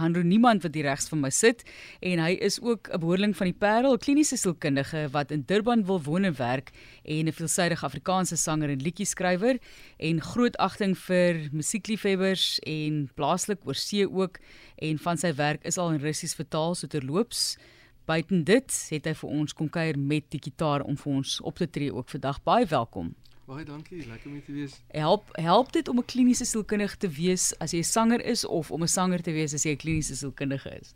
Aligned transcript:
Hanro 0.00 0.22
Niemand 0.24 0.64
wat 0.64 0.74
hier 0.74 0.88
regs 0.88 1.08
van 1.12 1.20
my 1.20 1.30
sit 1.30 1.62
en 2.00 2.22
hy 2.22 2.32
is 2.40 2.56
ook 2.60 2.88
'n 2.88 3.00
behoorling 3.00 3.36
van 3.36 3.46
die 3.46 3.58
Parel, 3.58 3.98
kliniese 3.98 4.36
sielkundige 4.36 5.08
wat 5.12 5.30
in 5.30 5.42
Durban 5.46 5.84
wil 5.84 6.00
woon 6.02 6.24
en 6.24 6.36
werk 6.36 6.70
en 7.04 7.28
'n 7.28 7.32
veelsidige 7.32 7.84
Afrikaanse 7.84 8.36
sanger 8.36 8.70
en 8.70 8.82
liedjie-skrywer 8.82 9.58
en 9.98 10.20
groot 10.20 10.56
agting 10.56 10.98
vir 10.98 11.48
musiekliefhebbers 11.52 12.58
en 12.58 13.10
plaaslik 13.14 13.58
oor 13.64 13.74
see 13.74 14.08
ook 14.08 14.38
en 14.76 14.98
van 14.98 15.16
sy 15.16 15.34
werk 15.34 15.64
is 15.64 15.78
al 15.78 15.90
in 15.90 16.00
Russies 16.00 16.34
vertaal 16.34 16.74
so 16.74 16.86
terloops. 16.86 17.56
Buiten 18.04 18.44
dit 18.44 18.86
het 18.90 19.04
hy 19.04 19.14
vir 19.14 19.30
ons 19.30 19.52
kom 19.52 19.68
kuier 19.68 19.98
met 19.98 20.24
die 20.30 20.40
gitaar 20.42 20.82
om 20.82 20.96
vir 20.96 21.12
ons 21.12 21.40
op 21.40 21.56
te 21.56 21.70
tree 21.70 21.94
ook 21.94 22.08
vandag. 22.08 22.42
Baie 22.42 22.66
welkom. 22.66 23.14
Baie 23.50 23.64
dankie, 23.66 24.04
lekker 24.06 24.28
om 24.30 24.36
hier 24.36 24.44
te 24.46 24.52
wees. 24.54 24.74
Help 24.94 25.28
help 25.32 25.72
dit 25.72 25.88
om 25.88 25.98
'n 25.98 26.04
kliniese 26.04 26.44
sielkundige 26.44 26.96
te 26.96 27.08
wees 27.08 27.58
as 27.58 27.70
jy 27.70 27.78
'n 27.78 27.84
sanger 27.84 28.24
is 28.24 28.44
of 28.44 28.70
om 28.70 28.82
'n 28.82 28.88
sanger 28.88 29.22
te 29.22 29.32
wees 29.32 29.54
as 29.54 29.62
jy 29.62 29.70
'n 29.70 29.76
kliniese 29.76 30.16
sielkundige 30.16 30.78
is? 30.80 30.94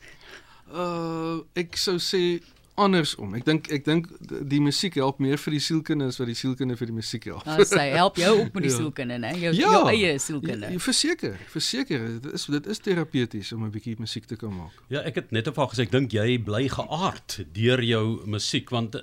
Uh 0.71 1.43
ek 1.55 1.77
sou 1.77 1.99
sê 1.99 2.43
andersom. 2.75 3.35
Ek 3.35 3.45
dink 3.45 3.71
ek 3.73 3.85
dink 3.85 4.07
die 4.49 4.61
musiek 4.61 4.95
help 4.95 5.19
meer 5.19 5.39
vir 5.39 5.51
die 5.51 5.61
sielkunde 5.61 6.07
as 6.07 6.19
wat 6.19 6.31
die 6.31 6.39
sielkunde 6.39 6.77
vir 6.77 6.87
die 6.87 6.95
musiek 6.95 7.25
help. 7.25 7.45
Nou 7.45 7.65
sê 7.65 7.91
help 7.91 8.17
jou 8.17 8.31
ook 8.39 8.55
met 8.55 8.63
die 8.63 8.71
ja. 8.75 8.77
sielkunde, 8.77 9.19
né? 9.19 9.33
Jou 9.35 9.55
ja, 9.55 9.73
jou 9.73 9.89
eie 9.89 10.19
sielkunde. 10.19 10.71
Ja, 10.71 10.79
verseker, 10.79 11.37
verseker. 11.49 12.21
Dit 12.21 12.33
is 12.33 12.47
dit 12.47 12.67
is 12.67 12.79
terapeuties 12.79 13.53
om 13.53 13.65
'n 13.65 13.71
bietjie 13.71 13.97
musiek 13.99 14.31
te 14.31 14.37
kan 14.37 14.55
maak. 14.55 14.79
Ja, 14.89 15.03
ek 15.03 15.15
het 15.15 15.31
net 15.31 15.49
op 15.49 15.57
gesê 15.57 15.83
ek 15.83 15.91
dink 15.91 16.13
jy 16.13 16.39
bly 16.39 16.69
geaard 16.69 17.45
deur 17.53 17.83
jou 17.83 18.23
musiek 18.27 18.71
want 18.71 18.95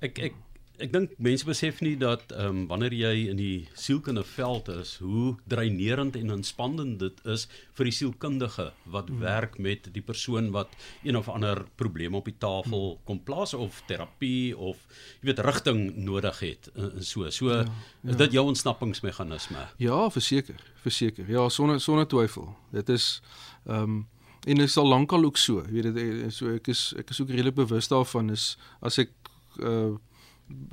ek 0.00 0.18
ek 0.18 0.34
ek 0.80 0.92
dink 0.94 1.12
mense 1.22 1.46
besef 1.46 1.80
nie 1.84 1.94
dat 2.00 2.32
ehm 2.32 2.48
um, 2.48 2.60
wanneer 2.70 2.94
jy 2.96 3.12
in 3.30 3.38
die 3.40 3.68
sielkundige 3.78 4.28
veld 4.34 4.68
is, 4.72 4.96
hoe 5.04 5.34
dreinerend 5.50 6.16
en 6.16 6.32
inspannend 6.34 6.98
dit 7.02 7.20
is 7.28 7.46
vir 7.78 7.88
die 7.88 7.94
sielkundige 7.94 8.70
wat 8.94 9.10
mm. 9.10 9.20
werk 9.24 9.58
met 9.58 9.90
die 9.94 10.04
persoon 10.04 10.50
wat 10.56 10.72
een 11.04 11.18
of 11.20 11.28
ander 11.28 11.64
probleem 11.80 12.16
op 12.18 12.28
die 12.28 12.36
tafel 12.38 12.94
mm. 12.94 13.02
kom 13.08 13.22
plaas 13.24 13.54
of 13.54 13.82
terapie 13.90 14.56
of 14.56 14.80
jy 15.20 15.30
weet 15.30 15.44
rigting 15.46 15.82
nodig 15.96 16.40
het 16.44 16.70
en 16.74 17.04
so. 17.04 17.28
So 17.30 17.52
ja, 17.52 17.64
ja. 17.64 18.10
is 18.14 18.20
dit 18.24 18.38
jou 18.38 18.46
ontsnappingsmeganisme? 18.48 19.66
Ja, 19.82 20.00
verseker, 20.10 20.60
verseker. 20.84 21.28
Ja, 21.30 21.48
sonder 21.48 21.80
sonder 21.80 22.08
twyfel. 22.08 22.54
Dit 22.72 22.88
is 22.88 23.18
ehm 23.66 24.00
um, 24.00 24.00
en 24.40 24.56
dit 24.56 24.64
is 24.64 24.76
al 24.80 24.88
lankal 24.88 25.24
ook 25.24 25.36
so. 25.36 25.60
Jy 25.68 25.82
weet 25.82 25.94
dit 25.94 26.32
so 26.32 26.54
ek 26.56 26.70
is 26.72 26.94
ek 26.96 27.10
is 27.12 27.20
ook 27.20 27.28
redelik 27.28 27.58
bewus 27.58 27.90
daarvan 27.92 28.30
is 28.32 28.54
as 28.80 28.96
ek 29.02 29.12
uh 29.60 29.98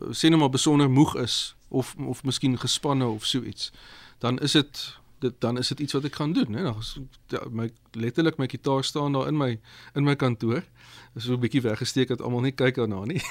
sien 0.09 0.29
nou 0.29 0.41
maar 0.41 0.49
besonder 0.49 0.89
moeg 0.89 1.15
is 1.15 1.55
of 1.67 1.95
of 1.97 2.23
miskien 2.23 2.59
gespanne 2.59 3.05
of 3.05 3.25
so 3.25 3.41
iets 3.41 3.71
dan 4.17 4.39
is 4.39 4.51
dit 4.51 4.97
dit 5.19 5.33
dan 5.39 5.57
is 5.57 5.67
dit 5.67 5.79
iets 5.79 5.93
wat 5.93 6.03
ek 6.03 6.15
gaan 6.15 6.33
doen 6.33 6.53
hè. 6.53 6.63
Dan 6.63 6.81
ja, 7.27 7.43
my 7.49 7.71
letterlik 7.95 8.37
my 8.37 8.47
gitaar 8.47 8.83
staan 8.83 9.13
daar 9.13 9.27
in 9.27 9.37
my 9.37 9.59
in 9.95 10.03
my 10.03 10.15
kantoor 10.15 10.63
is 11.17 11.25
so 11.25 11.33
'n 11.33 11.41
bietjie 11.41 11.61
weggesteek 11.61 12.11
dat 12.13 12.21
almal 12.21 12.43
nie 12.45 12.53
kyk 12.53 12.77
daarna 12.77 13.01
nie. 13.09 13.21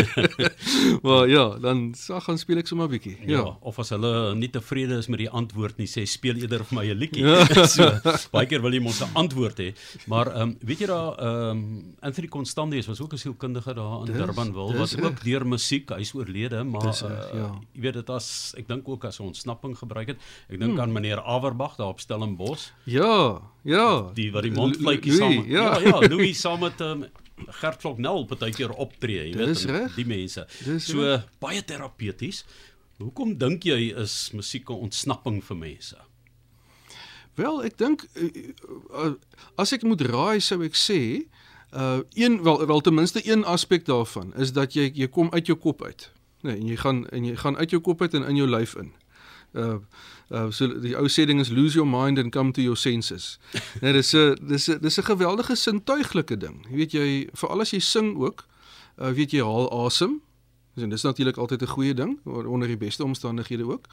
maar 1.04 1.28
ja, 1.28 1.58
dan 1.58 1.94
sag 1.98 2.24
gaan 2.24 2.38
speel 2.38 2.62
ek 2.62 2.70
sommer 2.70 2.86
'n 2.86 2.94
bietjie. 2.94 3.16
Ja. 3.26 3.42
ja, 3.42 3.56
of 3.60 3.78
as 3.82 3.90
hulle 3.90 4.34
nie 4.38 4.50
tevrede 4.50 4.98
is 5.02 5.08
met 5.10 5.18
die 5.18 5.30
antwoord 5.30 5.78
nie, 5.82 5.88
sê 5.90 6.06
speel 6.06 6.38
eerder 6.38 6.64
vir 6.64 6.78
my 6.78 6.86
'n 6.86 6.98
liedjie. 6.98 7.24
Ja. 7.26 7.66
so, 7.74 7.88
baie 8.30 8.46
keer 8.46 8.62
wil 8.62 8.72
jy 8.72 8.82
mos 8.82 9.02
'n 9.02 9.10
antwoord 9.18 9.58
hê. 9.58 9.70
Maar 10.06 10.30
ehm 10.32 10.42
um, 10.42 10.56
weet 10.62 10.84
jy 10.86 10.86
daar 10.86 11.18
ehm 11.18 11.50
um, 11.50 11.94
Anthony 12.00 12.28
Constantius 12.28 12.86
was 12.86 13.00
ook 13.00 13.12
'n 13.12 13.18
sielkundige 13.18 13.74
daar 13.74 14.06
in 14.06 14.12
Durbanville 14.12 14.78
wat 14.78 14.94
ook 15.02 15.24
deur 15.24 15.46
musiek, 15.46 15.90
hy's 15.90 16.14
oorlede, 16.14 16.62
maar 16.64 16.86
dis, 16.86 17.02
uh, 17.02 17.10
ja. 17.34 17.50
jy 17.74 17.80
weet 17.80 17.94
dit 17.94 18.10
as 18.10 18.54
ek 18.56 18.68
dink 18.68 18.88
ook 18.88 19.04
as 19.04 19.18
'n 19.18 19.34
ontsnapping 19.34 19.74
gebruik 19.78 20.14
het. 20.14 20.18
Ek 20.48 20.58
dink 20.58 20.78
hmm. 20.78 20.80
aan 20.80 20.92
meneer 20.92 21.22
Averbag 21.22 21.76
daar 21.76 21.90
op 21.90 22.00
Stellenbosch. 22.00 22.70
Ja, 22.84 23.42
ja. 23.62 24.10
Die 24.14 24.30
wat 24.32 24.46
die 24.46 24.52
mondvletjies 24.52 25.16
saam. 25.16 25.42
Ja, 25.46 25.78
ja, 25.78 25.88
ja 25.88 26.08
Louis 26.08 26.40
saam 26.40 26.60
met 26.60 26.80
um, 26.80 27.04
Gert 27.60 27.80
Kloknel 27.82 28.24
partykeer 28.30 28.70
optree, 28.70 29.28
jy 29.30 29.36
weet, 29.38 29.96
die 29.96 30.06
mense. 30.06 30.46
So 30.78 31.02
recht. 31.02 31.28
baie 31.42 31.64
terapeuties. 31.64 32.44
Hoekom 33.02 33.36
dink 33.38 33.64
jy 33.66 33.92
is 33.98 34.30
musiek 34.36 34.70
'n 34.70 34.88
ontsnapping 34.88 35.42
vir 35.44 35.56
mense? 35.56 35.98
Wel, 37.34 37.62
ek 37.64 37.78
dink 37.80 38.04
uh, 38.14 39.14
as 39.56 39.72
ek 39.72 39.86
moet 39.88 40.02
raai 40.04 40.40
sou 40.40 40.60
ek 40.62 40.76
sê, 40.76 41.26
uh 41.72 42.00
een 42.12 42.42
wel 42.44 42.66
wel 42.66 42.80
ten 42.80 42.94
minste 42.94 43.22
een 43.24 43.44
aspek 43.48 43.86
daarvan 43.88 44.34
is 44.36 44.52
dat 44.52 44.74
jy 44.76 44.90
jy 44.94 45.08
kom 45.08 45.32
uit 45.32 45.46
jou 45.46 45.56
kop 45.58 45.82
uit. 45.82 46.10
Nee, 46.42 46.58
en 46.60 46.66
jy 46.68 46.76
gaan 46.76 47.06
en 47.08 47.24
jy 47.24 47.36
gaan 47.36 47.56
uit 47.56 47.70
jou 47.70 47.80
kop 47.80 48.02
uit 48.02 48.14
en 48.14 48.28
in 48.28 48.36
jou 48.36 48.48
lyf 48.48 48.74
in. 48.76 48.92
Uh 49.52 49.78
uh 50.30 50.50
so 50.50 50.66
die 50.80 50.96
ou 50.96 51.08
sê 51.12 51.26
ding 51.28 51.40
is 51.40 51.50
lose 51.50 51.76
your 51.76 51.88
mind 51.88 52.18
and 52.18 52.32
come 52.32 52.52
to 52.52 52.62
your 52.62 52.76
senses. 52.76 53.38
Nee, 53.82 53.92
dis 53.92 54.14
'n 54.14 54.36
dis 54.40 54.68
'n 54.68 54.78
dis 54.80 54.98
'n 54.98 55.04
geweldige 55.04 55.54
sintuiglike 55.56 56.36
ding. 56.36 56.66
Jy 56.70 56.76
weet 56.76 56.92
jy 56.92 57.28
veral 57.32 57.60
as 57.60 57.70
jy 57.70 57.80
sing 57.80 58.16
ook, 58.16 58.46
uh 58.98 59.12
weet 59.12 59.30
jy 59.30 59.42
haal 59.42 59.68
asem. 59.84 60.20
En 60.76 60.88
dis 60.88 61.02
natuurlik 61.02 61.36
altyd 61.36 61.62
'n 61.62 61.74
goeie 61.76 61.94
ding 61.94 62.18
onder 62.24 62.68
die 62.68 62.76
beste 62.76 63.04
omstandighede 63.04 63.64
ook. 63.64 63.86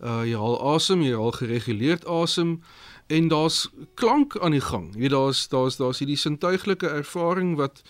Uh 0.00 0.24
jy 0.24 0.36
haal 0.36 0.74
asem, 0.74 1.02
jy 1.02 1.14
haal 1.14 1.32
gereguleerd 1.32 2.06
asem 2.06 2.62
en 3.06 3.28
daar's 3.28 3.68
klank 3.94 4.38
aan 4.38 4.50
die 4.50 4.60
gang. 4.60 4.94
Jy 4.94 5.00
weet 5.00 5.10
daar's 5.10 5.48
daar's 5.48 5.76
daar's 5.76 5.98
hierdie 5.98 6.16
sintuiglike 6.16 6.88
ervaring 6.88 7.56
wat 7.56 7.82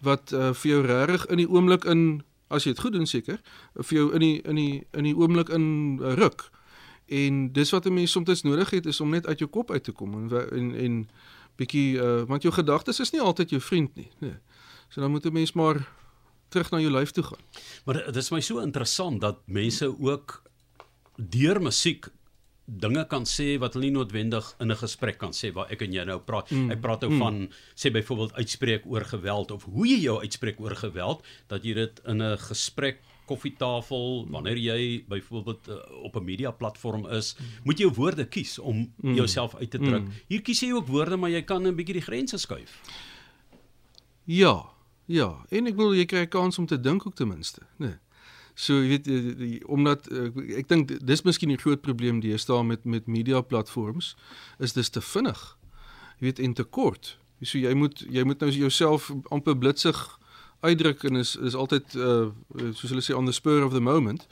wat 0.00 0.32
uh 0.32 0.52
vir 0.52 0.70
jou 0.70 0.86
regtig 0.86 1.26
in 1.26 1.36
die 1.36 1.48
oomblik 1.48 1.84
in 1.84 2.22
as 2.52 2.64
jy 2.64 2.74
dit 2.74 2.82
goed 2.84 2.92
doen 2.92 3.06
seker 3.08 3.40
vir 3.74 3.98
jou 3.98 4.08
in 4.16 4.24
die 4.24 4.36
in 4.42 4.58
die 4.60 4.86
in 4.92 5.08
die 5.08 5.14
oomblik 5.16 5.48
in 5.48 5.98
uh, 6.00 6.14
ruk. 6.18 6.50
En 7.12 7.52
dis 7.52 7.70
wat 7.70 7.86
'n 7.86 7.94
mens 7.94 8.12
soms 8.12 8.42
nodig 8.42 8.70
het 8.70 8.86
is 8.86 9.00
om 9.00 9.10
net 9.10 9.26
uit 9.26 9.38
jou 9.38 9.50
kop 9.50 9.70
uit 9.70 9.84
te 9.84 9.92
kom 9.92 10.14
en 10.14 10.50
en, 10.50 10.74
en 10.74 11.08
bietjie 11.56 11.96
uh, 11.96 12.22
want 12.28 12.42
jou 12.42 12.54
gedagtes 12.54 13.00
is 13.00 13.10
nie 13.12 13.20
altyd 13.20 13.50
jou 13.50 13.60
vriend 13.60 13.94
nie. 13.94 14.10
Nee. 14.18 14.38
So 14.88 15.00
dan 15.00 15.10
moet 15.10 15.26
'n 15.26 15.32
mens 15.32 15.52
maar 15.52 15.88
terug 16.48 16.70
na 16.70 16.80
jou 16.80 16.92
lyf 16.92 17.10
toe 17.10 17.24
gaan. 17.24 17.40
Maar 17.84 18.04
dit 18.04 18.16
is 18.16 18.30
my 18.30 18.40
so 18.40 18.58
interessant 18.58 19.20
dat 19.20 19.38
mense 19.46 19.88
ook 20.00 20.42
deur 21.16 21.62
musiek 21.62 22.08
dinge 22.80 23.04
kan 23.06 23.24
sê 23.28 23.58
wat 23.60 23.74
hulle 23.74 23.90
nie 23.90 23.96
noodwendig 23.96 24.54
in 24.60 24.70
'n 24.70 24.76
gesprek 24.76 25.18
kan 25.18 25.32
sê 25.32 25.52
waar 25.52 25.70
ek 25.70 25.82
en 25.82 25.92
jy 25.92 26.04
nou 26.04 26.18
praat. 26.18 26.50
Mm. 26.50 26.70
Ek 26.70 26.80
praat 26.80 27.00
nou 27.02 27.10
mm. 27.10 27.18
van 27.18 27.48
sê 27.74 27.92
byvoorbeeld 27.92 28.32
uitspreek 28.34 28.82
oor 28.86 29.04
geweld 29.04 29.50
of 29.50 29.64
hoe 29.64 29.86
jy 29.86 30.00
jou 30.00 30.20
uitspreek 30.20 30.60
oor 30.60 30.76
geweld 30.76 31.24
dat 31.48 31.64
jy 31.64 31.74
dit 31.74 32.00
in 32.06 32.22
'n 32.22 32.38
gesprek 32.38 33.00
koffietafel, 33.26 34.26
wanneer 34.30 34.58
jy 34.58 35.04
byvoorbeeld 35.08 35.68
uh, 35.68 35.74
op 36.02 36.16
'n 36.16 36.24
media 36.24 36.50
platform 36.50 37.06
is, 37.06 37.36
moet 37.64 37.78
jy 37.78 37.84
jou 37.84 37.94
woorde 37.94 38.24
kies 38.28 38.58
om 38.58 38.92
mm. 38.96 39.14
jouself 39.14 39.54
uit 39.54 39.70
te 39.70 39.78
druk. 39.78 40.02
Mm. 40.02 40.12
Hier 40.28 40.42
kies 40.42 40.60
jy 40.60 40.72
ook 40.72 40.86
woorde, 40.86 41.16
maar 41.16 41.30
jy 41.30 41.42
kan 41.42 41.62
'n 41.66 41.74
bietjie 41.74 41.94
die 41.94 42.08
grense 42.08 42.38
skuif. 42.38 42.80
Ja. 44.24 44.70
Ja, 45.06 45.44
en 45.50 45.66
ek 45.66 45.76
wil 45.76 45.94
jy 45.94 46.06
kry 46.06 46.22
'n 46.22 46.28
kans 46.28 46.58
om 46.58 46.66
te 46.66 46.80
dink 46.80 47.06
ook 47.06 47.14
ten 47.14 47.28
minste, 47.28 47.60
né? 47.76 47.86
Nee. 47.86 47.98
So 48.54 48.82
jy 48.82 48.88
weet 48.88 49.04
die, 49.04 49.34
die, 49.36 49.68
omdat 49.68 50.08
ek, 50.12 50.36
ek 50.62 50.68
dink 50.68 50.92
dis 51.06 51.22
miskien 51.22 51.50
'n 51.50 51.60
groot 51.60 51.80
probleem 51.80 52.20
die 52.20 52.32
is 52.32 52.44
daar 52.44 52.64
met 52.64 52.84
met 52.84 53.06
media 53.06 53.40
platforms 53.40 54.16
is 54.58 54.72
dis 54.72 54.88
te 54.88 55.00
vinnig. 55.00 55.56
Jy 56.18 56.26
weet 56.26 56.38
en 56.38 56.54
te 56.54 56.64
kort. 56.64 57.18
So 57.40 57.58
jy 57.58 57.74
moet 57.74 58.04
jy 58.10 58.24
moet 58.24 58.40
nou 58.40 58.50
jouself 58.50 59.12
amper 59.28 59.58
blitsig 59.58 60.18
uitdruk 60.60 61.02
en 61.04 61.16
is 61.16 61.36
is 61.36 61.54
altyd 61.54 61.94
uh 61.94 62.30
soos 62.72 62.90
hulle 62.90 63.02
sê 63.02 63.14
on 63.14 63.26
the 63.26 63.32
spur 63.32 63.64
of 63.64 63.72
the 63.72 63.80
moment. 63.80 64.26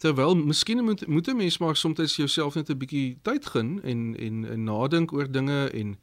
Terwyl 0.00 0.36
miskien 0.36 0.84
moet 0.84 1.06
moet 1.06 1.28
'n 1.28 1.36
mens 1.36 1.58
maar 1.58 1.76
soms 1.76 2.16
jouself 2.16 2.54
net 2.54 2.70
'n 2.70 2.78
bietjie 2.78 3.18
tyd 3.22 3.46
gun 3.46 3.82
en 3.82 4.16
en 4.16 4.44
en 4.44 4.64
nadink 4.64 5.12
oor 5.12 5.30
dinge 5.30 5.70
en 5.70 5.98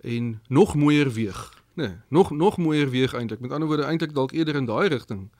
en 0.00 0.40
nog 0.48 0.74
mooier 0.74 1.12
weeg. 1.12 1.62
Nee, 1.74 1.94
nog 2.08 2.30
nog 2.30 2.56
mooier 2.56 2.90
weeg 2.90 3.14
eintlik. 3.14 3.40
Met 3.40 3.50
ander 3.50 3.68
woorde 3.68 3.84
eintlik 3.84 4.14
dalk 4.14 4.32
eerder 4.32 4.54
in 4.54 4.64
daai 4.64 4.88
rigting. 4.88 5.30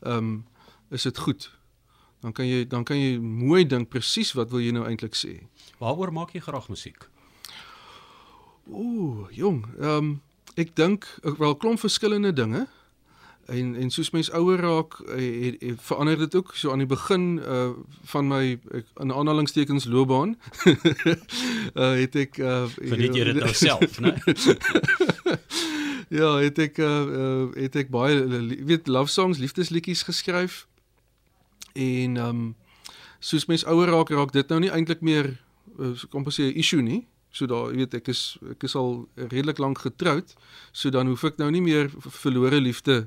Ehm 0.00 0.16
um, 0.16 0.44
is 0.90 1.02
dit 1.02 1.18
goed. 1.18 1.50
Dan 2.20 2.32
kan 2.32 2.46
jy 2.46 2.66
dan 2.66 2.84
kan 2.84 2.98
jy 2.98 3.18
mooi 3.18 3.66
dink 3.66 3.88
presies 3.88 4.32
wat 4.34 4.50
wil 4.50 4.60
jy 4.60 4.72
nou 4.74 4.86
eintlik 4.88 5.14
sê. 5.14 5.38
Waaroor 5.78 6.12
maak 6.12 6.34
jy 6.34 6.40
graag 6.40 6.68
musiek? 6.68 7.08
Ooh, 8.68 9.28
jong. 9.30 9.64
Ehm 9.78 9.96
um, 9.96 10.16
ek 10.58 10.74
dink 10.74 11.06
wel 11.38 11.54
klomp 11.56 11.78
verskillende 11.78 12.32
dinge 12.32 12.66
en 13.48 13.76
en 13.76 13.90
soos 13.90 14.10
mens 14.10 14.30
ouer 14.30 14.60
raak 14.60 14.98
eh, 15.00 15.44
het, 15.44 15.60
het 15.60 15.80
verander 15.80 16.18
dit 16.18 16.34
ook 16.34 16.50
so 16.54 16.70
aan 16.70 16.82
die 16.82 16.90
begin 16.90 17.38
uh 17.38 17.70
van 18.12 18.28
my 18.28 18.58
ek, 18.76 18.86
in 19.00 19.12
aanhalingstekens 19.12 19.86
loopbaan 19.88 20.36
uh 21.74 21.92
het 22.02 22.16
ek 22.16 22.40
uh 22.42 22.66
verniet 22.76 23.16
jy 23.16 23.24
dit 23.30 23.40
nou 23.40 23.54
self 23.66 24.00
né 24.04 24.16
Ja 26.08 26.36
het 26.40 26.58
ek 26.58 26.80
uh 26.80 27.48
het 27.56 27.76
ek 27.76 27.92
baie 27.92 28.20
weet 28.68 28.88
love 28.88 29.12
songs 29.12 29.40
liefdesliedjies 29.40 30.04
geskryf 30.08 30.66
en 31.74 32.16
um 32.16 32.56
soos 33.20 33.46
mens 33.46 33.66
ouer 33.66 33.90
raak 33.90 34.10
raak 34.10 34.32
dit 34.32 34.48
nou 34.48 34.60
nie 34.60 34.70
eintlik 34.70 35.00
meer 35.00 35.38
uh, 35.78 35.94
kom 36.10 36.24
pas 36.24 36.38
'n 36.38 36.54
issue 36.54 36.82
nie 36.82 37.06
So 37.30 37.46
daar, 37.46 37.70
jy 37.70 37.84
weet, 37.84 37.94
ek 38.00 38.08
is 38.08 38.22
ek 38.54 38.64
is 38.64 38.74
al 38.78 39.02
redelik 39.28 39.60
lank 39.60 39.82
getroud, 39.84 40.32
so 40.72 40.90
dan 40.90 41.10
hoef 41.12 41.26
ek 41.28 41.36
nou 41.38 41.50
nie 41.52 41.60
meer 41.62 41.90
verlore 42.00 42.60
liefde 42.62 43.02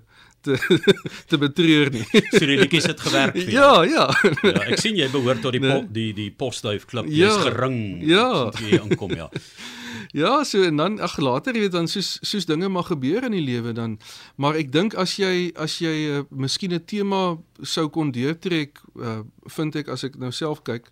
te 0.46 0.58
te 1.32 1.40
betreur 1.42 1.90
nie. 1.94 2.06
so 2.30 2.46
die 2.46 2.60
liedjies 2.62 2.88
het 2.92 3.02
gewerk 3.02 3.36
vir 3.40 3.50
jou. 3.50 3.66
Ja, 3.90 4.06
ja. 4.06 4.06
ja, 4.46 4.64
ek 4.70 4.82
sien 4.82 5.00
jy 5.00 5.10
behoort 5.14 5.42
tot 5.42 5.58
die 5.58 5.64
nee. 5.64 5.74
po, 5.74 5.90
die 5.90 6.12
die 6.18 6.30
postduif 6.32 6.86
klip. 6.90 7.10
Jy's 7.10 7.34
ja, 7.34 7.46
gering. 7.50 7.80
Ja. 8.08 8.28
Jy 8.62 8.82
aankom 8.84 9.18
ja. 9.18 9.30
Ja, 10.12 10.44
so 10.44 10.62
en 10.64 10.76
dan 10.76 11.00
ag 11.00 11.18
later 11.18 11.54
weet 11.54 11.72
dan 11.72 11.88
soos 11.88 12.18
soos 12.22 12.46
dinge 12.46 12.68
mag 12.70 12.88
gebeur 12.88 13.24
in 13.24 13.32
die 13.32 13.42
lewe 13.42 13.72
dan. 13.72 14.00
Maar 14.36 14.58
ek 14.60 14.72
dink 14.72 14.96
as 15.00 15.16
jy 15.16 15.52
as 15.56 15.78
jy 15.80 15.94
uh, 16.12 16.24
miskien 16.30 16.74
'n 16.76 16.84
tema 16.86 17.38
sou 17.62 17.88
kon 17.88 18.12
deurtrek, 18.12 18.82
uh, 19.00 19.24
vind 19.56 19.76
ek 19.76 19.88
as 19.88 20.04
ek 20.04 20.20
nou 20.20 20.32
self 20.32 20.62
kyk, 20.68 20.92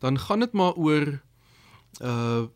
dan 0.00 0.18
gaan 0.18 0.40
dit 0.40 0.52
maar 0.52 0.72
oor 0.80 1.20
uh 2.00 2.48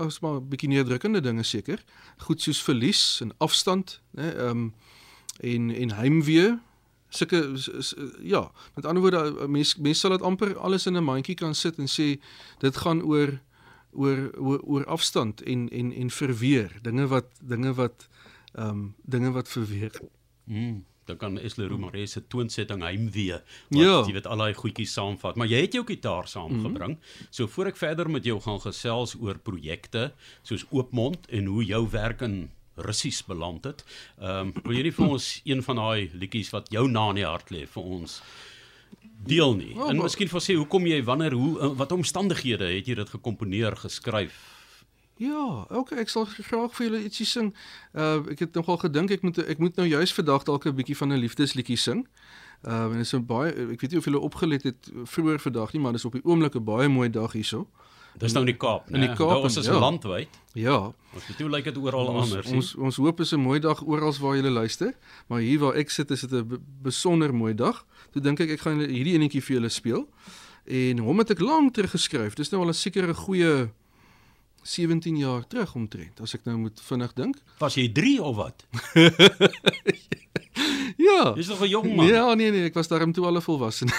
as 0.00 0.20
maar 0.20 0.40
'n 0.40 0.48
bietjie 0.48 0.68
neerdrukkende 0.68 1.20
dinge 1.20 1.44
seker. 1.44 1.84
Goed 2.24 2.40
soos 2.42 2.62
verlies 2.62 3.20
en 3.20 3.36
afstand, 3.38 4.00
né? 4.10 4.32
Ehm 4.32 4.50
um, 4.50 4.74
en 5.40 5.70
en 5.70 5.90
heimwee. 5.90 6.58
Sulke 7.08 7.60
ja, 8.22 8.50
met 8.74 8.86
ander 8.86 9.02
woorde 9.02 9.48
mense 9.48 9.80
mense 9.80 10.00
sal 10.00 10.10
dit 10.10 10.22
amper 10.22 10.56
alles 10.58 10.86
in 10.86 10.96
'n 10.96 11.04
mandjie 11.04 11.34
kan 11.34 11.54
sit 11.54 11.78
en 11.78 11.88
sê 11.88 12.20
dit 12.58 12.76
gaan 12.76 13.02
oor 13.02 13.40
oor 13.92 14.30
oor, 14.38 14.60
oor 14.62 14.84
afstand 14.86 15.42
en 15.42 15.68
en 15.68 15.92
en 15.92 16.10
verweer, 16.10 16.78
dinge 16.82 17.06
wat 17.06 17.26
dinge 17.40 17.74
wat 17.74 18.08
ehm 18.54 18.68
um, 18.68 18.94
dinge 19.02 19.30
wat 19.30 19.48
verweer. 19.48 20.00
Mm 20.44 20.84
dan 21.10 21.16
kan 21.18 21.38
Esle 21.38 21.66
Romare 21.66 22.06
se 22.06 22.26
toonsetting 22.26 22.82
heimwee 22.82 23.32
wat 23.32 23.42
Ja. 23.80 24.04
jy 24.06 24.12
weet 24.12 24.26
al 24.26 24.36
daai 24.36 24.54
goedjies 24.54 24.92
saamvat. 24.92 25.36
Maar 25.36 25.46
jy 25.46 25.60
het 25.60 25.72
jou 25.72 25.84
gitaar 25.86 26.28
saamgebring. 26.28 26.94
Mm 26.96 27.00
-hmm. 27.00 27.26
So 27.30 27.46
voor 27.46 27.66
ek 27.66 27.76
verder 27.76 28.10
met 28.10 28.24
jou 28.24 28.40
gaan 28.40 28.60
gesels 28.60 29.16
oor 29.20 29.38
projekte 29.38 30.12
soos 30.42 30.66
Oopmond 30.70 31.26
en 31.26 31.44
hoe 31.44 31.64
jou 31.64 31.88
werk 31.90 32.20
in 32.20 32.50
Russies 32.76 33.24
beland 33.24 33.64
het. 33.64 33.84
Ehm 34.18 34.46
um, 34.46 34.52
wil 34.62 34.76
jy 34.76 34.82
nie 34.82 34.92
vir 34.92 35.08
ons 35.08 35.40
een 35.44 35.62
van 35.62 35.76
daai 35.76 36.10
liedjies 36.12 36.50
wat 36.50 36.70
jou 36.70 36.88
na 36.88 37.08
in 37.08 37.14
die 37.14 37.24
hart 37.26 37.50
lê 37.50 37.66
vir 37.66 37.82
ons 37.82 38.22
deel 39.26 39.54
nie. 39.56 39.74
Wel, 39.74 39.88
En 39.88 39.96
miskien 39.96 40.28
vir 40.28 40.40
sê 40.40 40.54
hoekom 40.54 40.86
jy 40.86 41.02
wanneer 41.04 41.32
hoe 41.32 41.60
in 41.60 41.76
wat 41.76 41.92
omstandighede 41.92 42.64
het 42.64 42.86
jy 42.86 42.94
dit 42.94 43.08
gekomponeer, 43.08 43.76
geskryf? 43.76 44.38
Ja, 45.20 45.66
okay, 45.68 45.98
ek 46.00 46.08
sal 46.08 46.24
graag 46.24 46.72
vir 46.72 46.86
julle 46.86 47.02
ietsie 47.04 47.26
sing. 47.28 47.50
Uh 47.92 48.22
ek 48.32 48.38
het 48.46 48.54
nogal 48.56 48.78
gedink 48.80 49.10
ek 49.10 49.22
moet 49.22 49.38
ek 49.38 49.58
moet 49.60 49.76
nou 49.76 49.86
juis 49.86 50.12
vandag 50.16 50.46
dalk 50.48 50.64
'n 50.66 50.74
bietjie 50.74 50.96
van 50.96 51.12
'n 51.12 51.20
liefdesliedjie 51.20 51.76
sing. 51.76 52.06
Uh 52.64 52.88
en 52.88 52.96
dit 52.96 53.04
is 53.04 53.12
'n 53.14 53.26
baie 53.26 53.52
ek 53.52 53.80
weet 53.80 53.90
nie 53.90 53.98
of 53.98 54.04
julle 54.04 54.18
opgelet 54.18 54.62
het 54.62 54.90
vroeër 55.04 55.38
vandag 55.38 55.72
nie, 55.72 55.82
maar 55.82 55.92
dis 55.92 56.04
op 56.04 56.12
die 56.12 56.24
oomblik 56.24 56.54
'n 56.56 56.64
baie 56.64 56.88
mooi 56.88 57.10
dag 57.10 57.32
hierso. 57.32 57.68
Dis 58.18 58.32
nou 58.32 58.44
in 58.44 58.50
die 58.52 58.56
Kaap, 58.58 58.88
In 58.90 59.00
die 59.00 59.08
né? 59.08 59.14
Kaap 59.16 59.28
Daar 59.42 59.44
is 59.46 59.66
ja. 59.66 59.78
landwyd. 59.78 60.28
Ja, 60.54 60.92
Ons 61.14 61.24
hoe 61.38 61.48
lyk 61.50 61.64
dit 61.64 61.76
oral 61.78 62.08
anders. 62.08 62.46
ons 62.52 62.74
ons 62.76 62.96
hoop 62.96 63.20
is 63.20 63.32
'n 63.32 63.40
mooi 63.40 63.60
dag 63.60 63.82
oral 63.82 64.12
waar 64.20 64.36
julle 64.36 64.50
luister, 64.50 64.94
maar 65.28 65.40
hier 65.40 65.58
waar 65.58 65.74
ek 65.76 65.90
sit 65.90 66.10
is 66.10 66.20
dit 66.20 66.32
'n 66.32 66.46
be- 66.48 66.58
besonder 66.82 67.34
mooi 67.34 67.54
dag. 67.54 67.84
Toe 68.12 68.22
dink 68.22 68.40
ek 68.40 68.50
ek 68.50 68.60
gaan 68.60 68.78
hierdie 68.80 69.14
enetjie 69.14 69.42
vir 69.42 69.56
julle 69.56 69.68
speel. 69.68 70.08
En 70.66 70.98
hom 70.98 71.18
het 71.18 71.30
ek 71.30 71.40
lank 71.40 71.74
terug 71.74 71.90
geskryf. 71.90 72.34
Dis 72.34 72.50
nou 72.50 72.62
al 72.62 72.68
'n 72.68 72.74
sekere 72.74 73.14
goeie 73.14 73.70
17 74.62 75.16
jaar 75.16 75.46
terug 75.46 75.74
omtrent, 75.74 76.20
as 76.20 76.34
ek 76.34 76.44
nou 76.44 76.56
moet 76.58 76.80
vinnig 76.80 77.12
dink. 77.14 77.36
Was 77.58 77.74
jy 77.74 77.88
3 77.92 78.22
of 78.22 78.36
wat? 78.36 78.66
Ja. 81.00 81.32
Jy's 81.34 81.48
nog 81.48 81.60
'n 81.60 81.68
jong 81.68 81.94
man. 81.94 82.06
Ja, 82.06 82.34
nee 82.34 82.50
nee, 82.50 82.64
ek 82.64 82.74
was 82.74 82.88
daarom 82.88 83.12
toe 83.12 83.26
al 83.26 83.36
'n 83.36 83.42
volwassene. 83.42 83.92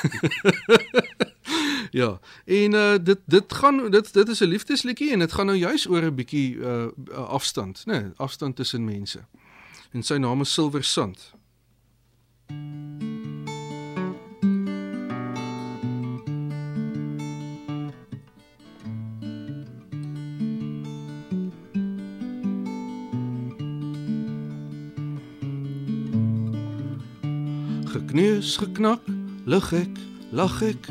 ja. 2.01 2.19
En 2.45 2.73
uh 2.73 2.95
dit 3.03 3.19
dit 3.25 3.53
gaan 3.53 3.91
dit 3.91 4.13
dit 4.13 4.27
is 4.29 4.39
'n 4.39 4.45
liefdesliedjie 4.45 5.11
en 5.11 5.19
dit 5.19 5.31
gaan 5.33 5.45
nou 5.45 5.57
juis 5.57 5.87
oor 5.87 6.03
'n 6.03 6.15
bietjie 6.15 6.55
uh 6.55 6.87
afstand, 7.13 7.83
né? 7.85 8.01
Nee, 8.01 8.11
afstand 8.15 8.55
tussen 8.55 8.85
mense. 8.85 9.19
En 9.91 10.03
sy 10.03 10.13
naam 10.13 10.41
is 10.41 10.53
Silver 10.53 10.83
Sand. 10.83 11.33
Gekneus 27.91 28.55
geknak, 28.55 29.01
lig 29.43 29.65
ek, 29.75 29.97
lag 30.31 30.61
ek 30.63 30.87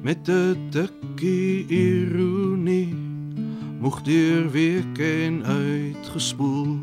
met 0.00 0.24
'n 0.28 0.56
tikkie 0.72 1.68
ironie. 1.68 2.96
Moeg 3.80 4.00
deur 4.02 4.50
week 4.50 4.98
en 4.98 5.44
uitgespoel 5.44 6.80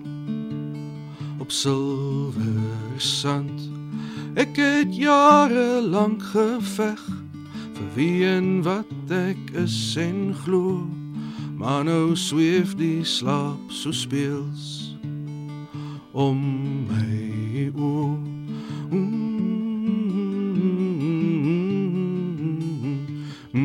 op 1.39 1.51
silwer 1.51 2.94
sand. 2.97 3.57
Ek 4.35 4.56
het 4.56 4.95
jare 4.95 5.81
lank 5.81 6.21
geveg 6.21 7.01
vir 7.74 7.89
wie 7.95 8.25
en 8.25 8.62
wat 8.62 9.09
ek 9.09 9.41
is 9.53 9.95
en 9.97 10.35
glo. 10.45 10.85
Maar 11.57 11.83
nou 11.83 12.15
sweef 12.15 12.75
die 12.75 13.03
slaap 13.03 13.71
so 13.71 13.91
speels 13.91 14.94
om 16.12 16.62
Kyk 23.53 23.61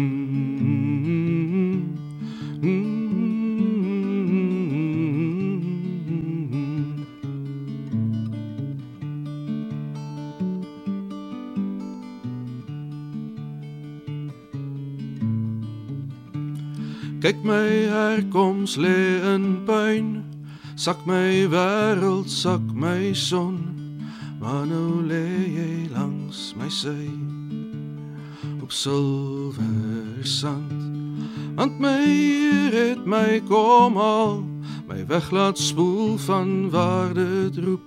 my 17.43 17.89
herkoms 17.89 18.77
lê 18.77 19.25
in 19.25 19.65
puin 19.65 20.21
sak 20.77 21.01
my 21.07 21.49
wêreld 21.49 22.29
sak 22.29 22.61
my 22.77 23.17
son. 23.17 23.57
Maar 24.37 24.69
nou 24.69 25.01
lê 25.01 25.49
jy 25.57 25.89
langs 25.97 26.53
my 26.61 26.69
sy. 26.69 27.09
Op 28.61 28.69
silwer 28.69 29.28
sand. 30.29 30.73
Want 31.57 31.79
my 31.79 32.05
Heer 32.05 32.73
het 32.73 33.05
my 33.07 33.41
kom 33.49 33.97
al 33.97 34.45
my 34.89 35.07
weg 35.07 35.31
laat 35.31 35.59
spoel 35.59 36.17
van 36.17 36.71
waar 36.71 37.15
dit 37.15 37.57
roep 37.57 37.87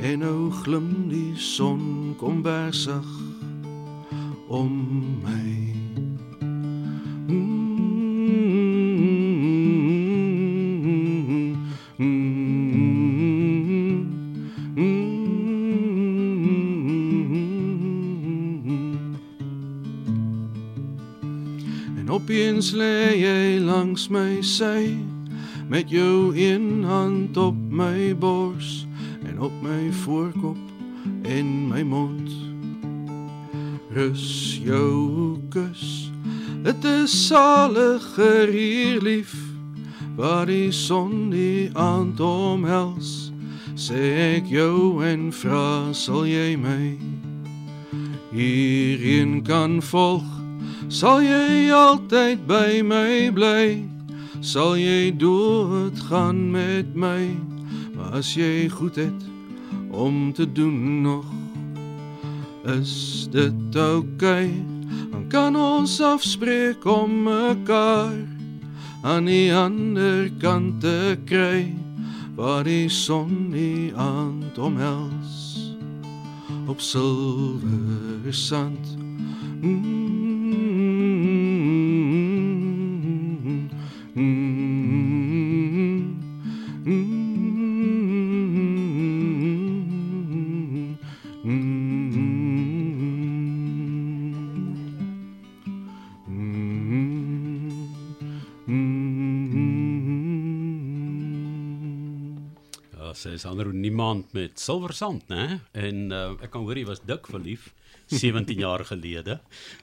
en 0.00 0.18
nou 0.18 0.50
glim 0.50 1.08
die 1.08 1.36
son 1.36 2.14
kom 2.16 2.42
bersag 2.42 3.06
om 4.48 4.72
my. 5.22 5.74
En 7.28 7.69
langs 24.00 24.08
my 24.08 24.40
sy 24.40 24.96
met 25.68 25.90
jou 25.90 26.32
een 26.36 26.84
hand 26.84 27.36
op 27.36 27.54
my 27.68 28.16
bors 28.16 28.86
en 29.28 29.40
op 29.40 29.52
my 29.62 29.92
voorkop 29.92 30.56
en 31.22 31.68
my 31.68 31.82
mond. 31.82 32.30
Rus 33.92 34.60
jou 34.64 35.38
kus. 35.50 36.10
Dit 36.62 36.84
is 36.84 37.26
saliger 37.26 38.48
hier 38.48 39.02
lief 39.02 39.34
waar 40.16 40.46
die 40.46 40.72
son 40.72 41.30
die 41.30 41.68
aand 41.74 42.20
omhels. 42.20 43.32
Sê 43.76 44.36
ek 44.38 44.48
jou 44.48 45.04
en 45.04 45.28
vra 45.32 45.92
sal 45.92 46.24
jy 46.24 46.56
my 46.56 46.96
hierheen 48.30 49.42
kan 49.44 49.82
volg 49.82 50.39
sal 50.90 51.20
jy 51.22 51.70
altyd 51.70 52.40
by 52.50 52.82
my 52.82 53.30
bly 53.30 53.86
sal 54.42 54.74
jy 54.74 55.12
dood 55.14 55.94
gaan 56.08 56.50
met 56.50 56.96
my 56.98 57.30
maar 57.94 58.18
as 58.18 58.32
jy 58.34 58.66
goed 58.66 58.98
het 58.98 59.22
om 59.94 60.32
te 60.34 60.48
doen 60.50 61.02
nog 61.06 61.30
is 62.74 63.28
dit 63.30 63.78
oukei 63.78 64.50
dan 65.14 65.28
kan 65.30 65.54
ons 65.54 66.00
afspreek 66.02 66.82
om 66.82 67.22
mekaar 67.22 68.18
aan 69.06 69.30
die 69.30 69.54
ander 69.54 70.26
kant 70.42 70.82
te 70.82 71.14
kry 71.30 71.70
waar 72.34 72.66
die 72.66 72.90
son 72.90 73.54
die 73.54 73.94
aand 73.94 74.58
omhels 74.58 75.38
op 76.66 76.82
silwer 76.82 78.34
sand 78.34 78.98
mm. 79.62 80.19
Niemand 104.10 104.32
met 104.32 104.60
silversand, 104.60 105.28
né? 105.28 105.60
En 105.72 106.10
uh, 106.10 106.32
ek 106.42 106.50
kan 106.50 106.64
hoor 106.64 106.76
hy 106.78 106.84
was 106.84 107.00
dik 107.06 107.26
verlief 107.30 107.70
17 108.10 108.58
jaar 108.64 108.82
gelede 108.84 109.38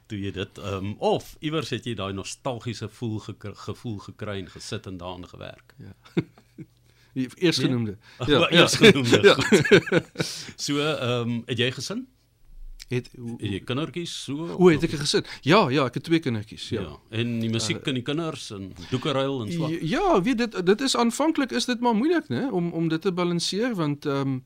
toe 0.08 0.20
jy 0.20 0.32
dit 0.36 0.58
ehm 0.60 0.92
um, 0.92 0.96
of 1.00 1.36
iewers 1.40 1.70
het 1.72 1.86
jy 1.88 1.96
daai 1.96 2.14
nostalgiese 2.14 2.90
gevoel 2.90 3.20
gekry, 3.20 3.54
gevoel 3.56 3.98
gekry 4.10 4.40
en 4.42 4.50
gesit 4.52 4.88
en 4.88 4.98
daarin 5.00 5.28
gewerk. 5.28 5.76
Ja. 5.80 5.94
Die 7.14 7.30
eers 7.46 7.58
Nee? 7.58 7.68
genoemde. 7.68 7.98
Ja, 8.28 8.40
ja. 8.40 8.50
eers 8.52 8.76
genoemde. 8.76 9.22
Ja. 9.24 9.36
So 10.56 10.80
ehm 10.84 11.30
um, 11.30 11.44
het 11.48 11.58
jy 11.58 11.72
gesin? 11.72 12.08
Het 12.88 13.10
Het 13.38 13.52
jy 13.52 13.60
kindertjies 13.68 14.24
so? 14.24 14.48
O, 14.56 14.70
het 14.72 14.84
ek 14.84 14.94
gesit. 14.96 15.28
Ja, 15.44 15.66
ja, 15.70 15.86
ek 15.86 15.94
het 16.00 16.04
twee 16.08 16.20
kindertjies, 16.24 16.70
ja. 16.70 16.82
ja. 16.82 16.94
En 17.10 17.40
die 17.40 17.50
musiek 17.52 17.84
en 17.88 17.94
die 18.00 18.04
kinders 18.04 18.50
en 18.56 18.70
doekeruil 18.90 19.42
en 19.44 19.52
so. 19.52 19.68
Ja, 19.82 20.22
weet 20.22 20.38
dit 20.38 20.56
dit 20.66 20.82
is 20.82 20.96
aanvanklik 20.96 21.52
is 21.52 21.66
dit 21.66 21.80
maar 21.84 21.96
moeilik, 21.96 22.30
né, 22.32 22.46
om 22.52 22.72
om 22.72 22.88
dit 22.88 23.02
te 23.02 23.12
balanseer 23.12 23.76
want 23.76 24.06
ehm 24.06 24.38
um, 24.38 24.44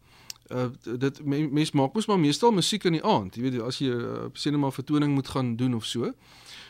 uh 0.52 0.98
dit 0.98 1.22
me- 1.26 1.48
mens 1.52 1.72
maak 1.72 1.94
mos 1.94 2.06
maar 2.06 2.20
meestal 2.20 2.52
musiek 2.52 2.84
in 2.84 2.92
die 2.98 3.04
aand. 3.04 3.36
Jy 3.36 3.42
weet 3.42 3.62
as 3.62 3.78
jy 3.80 3.88
uh, 3.94 4.26
sinema 4.34 4.72
vertoning 4.72 5.14
moet 5.14 5.28
gaan 5.28 5.56
doen 5.56 5.74
of 5.76 5.86
so. 5.86 6.12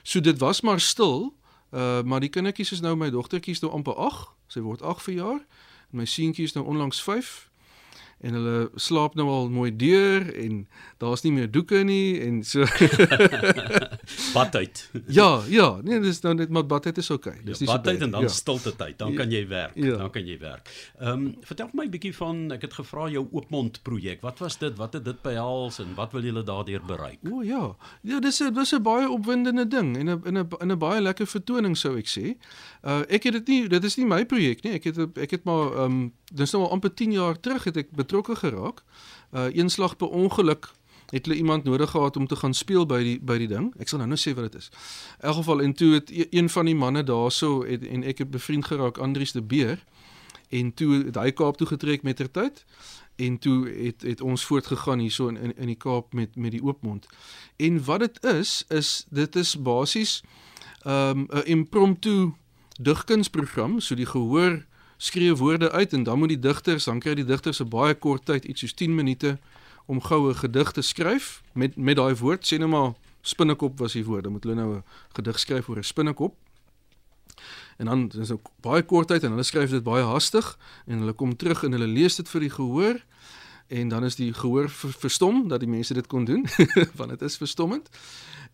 So 0.03 0.19
dit 0.19 0.37
was 0.39 0.61
maar 0.61 0.79
stil. 0.79 1.33
Uh 1.71 2.03
maar 2.03 2.19
die 2.19 2.29
kindertjies 2.29 2.71
is 2.71 2.81
nou 2.81 2.95
my 2.95 3.09
dogtertjie 3.09 3.53
is 3.53 3.59
nou 3.61 3.71
amper 3.73 3.93
8. 3.95 4.27
Sy 4.47 4.59
word 4.59 4.81
8 4.81 5.01
verjaar. 5.01 5.39
My 5.89 6.05
seentjie 6.05 6.43
is 6.43 6.53
nou 6.53 6.65
onlangs 6.67 7.01
5 7.03 7.49
en 8.21 8.33
hulle 8.33 8.69
slaap 8.75 9.15
nou 9.15 9.27
al 9.29 9.49
mooi 9.49 9.71
deur 9.75 10.27
en 10.35 10.67
daar's 10.97 11.23
nie 11.23 11.31
meer 11.31 11.51
doeke 11.51 11.83
nie 11.83 12.19
en 12.21 12.43
so 12.43 12.65
Badtyd. 14.35 14.89
ja 15.19 15.41
ja 15.49 15.79
nee 15.83 15.99
dis 15.99 16.21
nou 16.21 16.33
net 16.37 16.49
maar 16.49 16.65
badtyd 16.65 16.97
is 17.01 17.09
okay 17.09 17.37
dis 17.43 17.59
Ja, 17.59 17.65
so 17.65 17.71
badtyd 17.71 17.99
baie 17.99 18.05
en 18.07 18.11
dan 18.11 18.21
ja. 18.21 18.27
stilte 18.33 18.75
tyd. 18.75 18.97
Dan 18.99 19.15
kan 19.17 19.31
jy 19.31 19.47
werk. 19.47 19.75
Ja. 19.75 19.97
Dan 19.97 20.11
kan 20.13 20.27
jy 20.27 20.37
werk. 20.41 20.69
Ehm 20.99 21.11
um, 21.11 21.35
vertel 21.45 21.69
vir 21.71 21.79
my 21.81 21.85
'n 21.85 21.93
bietjie 21.95 22.13
van 22.15 22.51
ek 22.51 22.61
het 22.61 22.73
gevra 22.73 23.09
jou 23.09 23.25
oopmond 23.31 23.81
projek. 23.83 24.21
Wat 24.21 24.39
was 24.39 24.57
dit? 24.57 24.77
Wat 24.77 24.93
het 24.93 25.05
dit 25.05 25.21
behels 25.21 25.79
en 25.79 25.95
wat 25.95 26.11
wil 26.11 26.23
julle 26.23 26.43
daardeur 26.43 26.81
bereik? 26.85 27.19
O 27.31 27.41
ja. 27.41 27.75
Ja, 28.01 28.19
dis 28.19 28.41
'n 28.41 28.53
dis 28.53 28.73
'n 28.73 28.81
baie 28.83 29.09
opwindende 29.09 29.67
ding 29.67 29.97
en 29.97 30.09
'n 30.09 30.21
in 30.25 30.37
'n 30.37 30.47
in 30.61 30.71
'n 30.71 30.77
baie 30.77 31.01
lekker 31.01 31.27
vertoning 31.27 31.77
sou 31.77 31.97
ek 31.97 32.07
sê. 32.07 32.37
Uh 32.83 33.01
ek 33.09 33.23
het 33.23 33.33
dit 33.33 33.47
nie 33.47 33.67
dit 33.67 33.83
is 33.83 33.97
nie 33.97 34.05
my 34.05 34.25
projek 34.25 34.63
nie. 34.63 34.73
Ek 34.73 34.83
het 34.83 34.97
ek 35.17 35.31
het 35.31 35.43
maar 35.43 35.71
ehm 35.73 35.83
um, 35.91 36.13
dis 36.31 36.51
nou 36.51 36.63
al 36.63 36.71
amper 36.71 36.93
10 36.93 37.11
jaar 37.11 37.39
terug 37.39 37.63
het 37.63 37.77
ek 37.77 37.91
betrokke 37.91 38.10
geraak. 38.19 38.83
Uh 39.31 39.47
eenslag 39.55 39.95
per 39.97 40.07
ongeluk 40.07 40.71
het 41.11 41.25
hulle 41.25 41.37
iemand 41.37 41.63
nodig 41.63 41.89
gehad 41.89 42.17
om 42.17 42.27
te 42.27 42.35
gaan 42.35 42.53
speel 42.53 42.85
by 42.85 43.03
die 43.03 43.19
by 43.19 43.37
die 43.37 43.47
ding. 43.47 43.73
Ek 43.79 43.87
sal 43.87 43.99
nou 43.99 44.09
nou 44.09 44.19
sê 44.19 44.33
wat 44.35 44.51
dit 44.51 44.61
is. 44.61 44.69
In 45.19 45.27
elk 45.27 45.35
geval 45.35 45.61
en 45.61 45.73
toe 45.73 45.93
het 45.93 46.11
e- 46.11 46.27
een 46.29 46.49
van 46.49 46.65
die 46.65 46.75
manne 46.75 47.03
daarso 47.03 47.63
het, 47.63 47.87
en 47.87 48.03
ek 48.03 48.17
het 48.17 48.31
bevriend 48.31 48.65
geraak 48.65 48.97
Andries 48.97 49.31
de 49.31 49.41
Beer 49.41 49.83
en 50.49 50.73
toe 50.73 51.03
het 51.05 51.15
hy 51.15 51.31
Kaap 51.31 51.57
toe 51.57 51.67
getrek 51.67 52.03
met 52.03 52.15
tertyd 52.15 52.65
en 53.15 53.37
toe 53.37 53.69
het 53.69 54.01
het 54.01 54.21
ons 54.21 54.45
voortgegaan 54.45 54.99
hierso 54.99 55.27
in, 55.27 55.37
in 55.37 55.57
in 55.57 55.67
die 55.67 55.79
Kaap 55.79 56.13
met 56.13 56.35
met 56.35 56.51
die 56.51 56.63
oopmond. 56.63 57.07
En 57.57 57.83
wat 57.83 57.99
dit 57.99 58.23
is 58.23 58.63
is 58.69 59.05
dit 59.09 59.35
is 59.35 59.55
basies 59.61 60.21
'n 60.83 60.89
um, 60.89 61.27
impromptu 61.45 62.33
digkunsprogram, 62.81 63.79
so 63.79 63.95
die 63.95 64.05
gehoor 64.05 64.65
skree 65.01 65.33
woorde 65.35 65.71
uit 65.71 65.93
en 65.93 66.03
dan 66.03 66.19
moet 66.19 66.29
die 66.29 66.39
digters, 66.39 66.85
dan 66.85 66.99
kry 67.01 67.15
die 67.17 67.25
digters 67.25 67.61
'n 67.61 67.69
baie 67.69 67.93
kort 67.93 68.25
tyd, 68.25 68.45
iets 68.45 68.59
soos 68.59 68.73
10 68.73 68.95
minute 68.95 69.37
om 69.85 70.01
goue 70.01 70.33
gedig 70.33 70.71
te 70.71 70.81
skryf 70.81 71.41
met 71.53 71.75
met 71.75 71.95
daai 71.95 72.15
woord, 72.15 72.45
sê 72.45 72.57
nou 72.57 72.69
maar 72.69 72.93
spinnekop 73.21 73.79
was 73.79 73.93
die 73.93 74.05
woord, 74.05 74.23
dan 74.23 74.31
moet 74.31 74.43
hulle 74.43 74.55
nou 74.55 74.75
'n 74.75 74.83
gedig 75.13 75.39
skryf 75.39 75.69
oor 75.69 75.77
'n 75.77 75.83
spinnekop. 75.83 76.35
En 77.77 77.85
dan 77.85 78.11
is 78.19 78.31
ook 78.31 78.49
baie 78.61 78.83
kort 78.83 79.07
tyd 79.07 79.23
en 79.23 79.29
hulle 79.29 79.43
skryf 79.43 79.69
dit 79.69 79.83
baie 79.83 80.03
hastig 80.03 80.57
en 80.85 80.99
hulle 80.99 81.13
kom 81.13 81.35
terug 81.35 81.63
en 81.63 81.71
hulle 81.71 81.87
lees 81.87 82.15
dit 82.15 82.29
vir 82.29 82.41
die 82.41 82.49
gehoor 82.49 83.01
en 83.67 83.87
dan 83.87 84.03
is 84.03 84.15
die 84.15 84.33
gehoor 84.33 84.69
ver, 84.69 84.93
verstom 84.93 85.47
dat 85.47 85.59
die 85.59 85.69
mense 85.69 85.93
dit 85.93 86.07
kon 86.07 86.25
doen 86.25 86.45
want 86.97 87.09
dit 87.09 87.21
is 87.21 87.37
verstommend. 87.37 87.89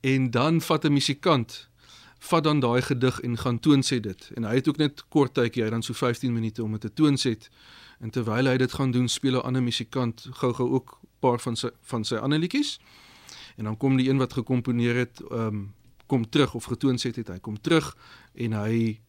En 0.01 0.31
dan 0.31 0.61
vat 0.61 0.85
'n 0.85 0.93
musikant 0.93 1.67
vat 2.19 2.43
dan 2.43 2.59
daai 2.59 2.81
gedig 2.81 3.19
en 3.19 3.37
gaan 3.37 3.59
toonset 3.59 4.03
dit. 4.03 4.31
En 4.35 4.43
hy 4.43 4.55
het 4.55 4.67
ook 4.67 4.77
net 4.77 5.03
kort 5.09 5.33
tydjie, 5.33 5.63
hy 5.63 5.69
dan 5.69 5.83
so 5.83 5.93
15 5.93 6.33
minute 6.33 6.63
om 6.63 6.71
dit 6.71 6.81
te 6.81 6.93
toonset. 6.93 7.49
En 7.99 8.09
terwyl 8.09 8.45
hy 8.45 8.57
dit 8.57 8.73
gaan 8.73 8.91
doen, 8.91 9.07
speel 9.07 9.39
'n 9.39 9.45
ander 9.45 9.63
musikant 9.63 10.27
gou-gou 10.31 10.69
ook 10.69 10.97
'n 11.01 11.07
paar 11.19 11.39
van 11.39 11.55
sy 11.55 11.69
van 11.81 12.03
sy 12.05 12.15
ander 12.15 12.39
liedjies. 12.39 12.79
En 13.57 13.63
dan 13.63 13.77
kom 13.77 13.97
die 13.97 14.09
een 14.09 14.17
wat 14.17 14.33
gekomponeer 14.33 14.95
het, 14.95 15.21
ehm 15.31 15.47
um, 15.47 15.73
kom 16.07 16.29
terug 16.29 16.53
of 16.53 16.63
getoonset 16.63 17.15
het, 17.15 17.27
hy 17.27 17.39
kom 17.39 17.61
terug 17.61 17.97
en 18.33 18.53
hy 18.53 18.99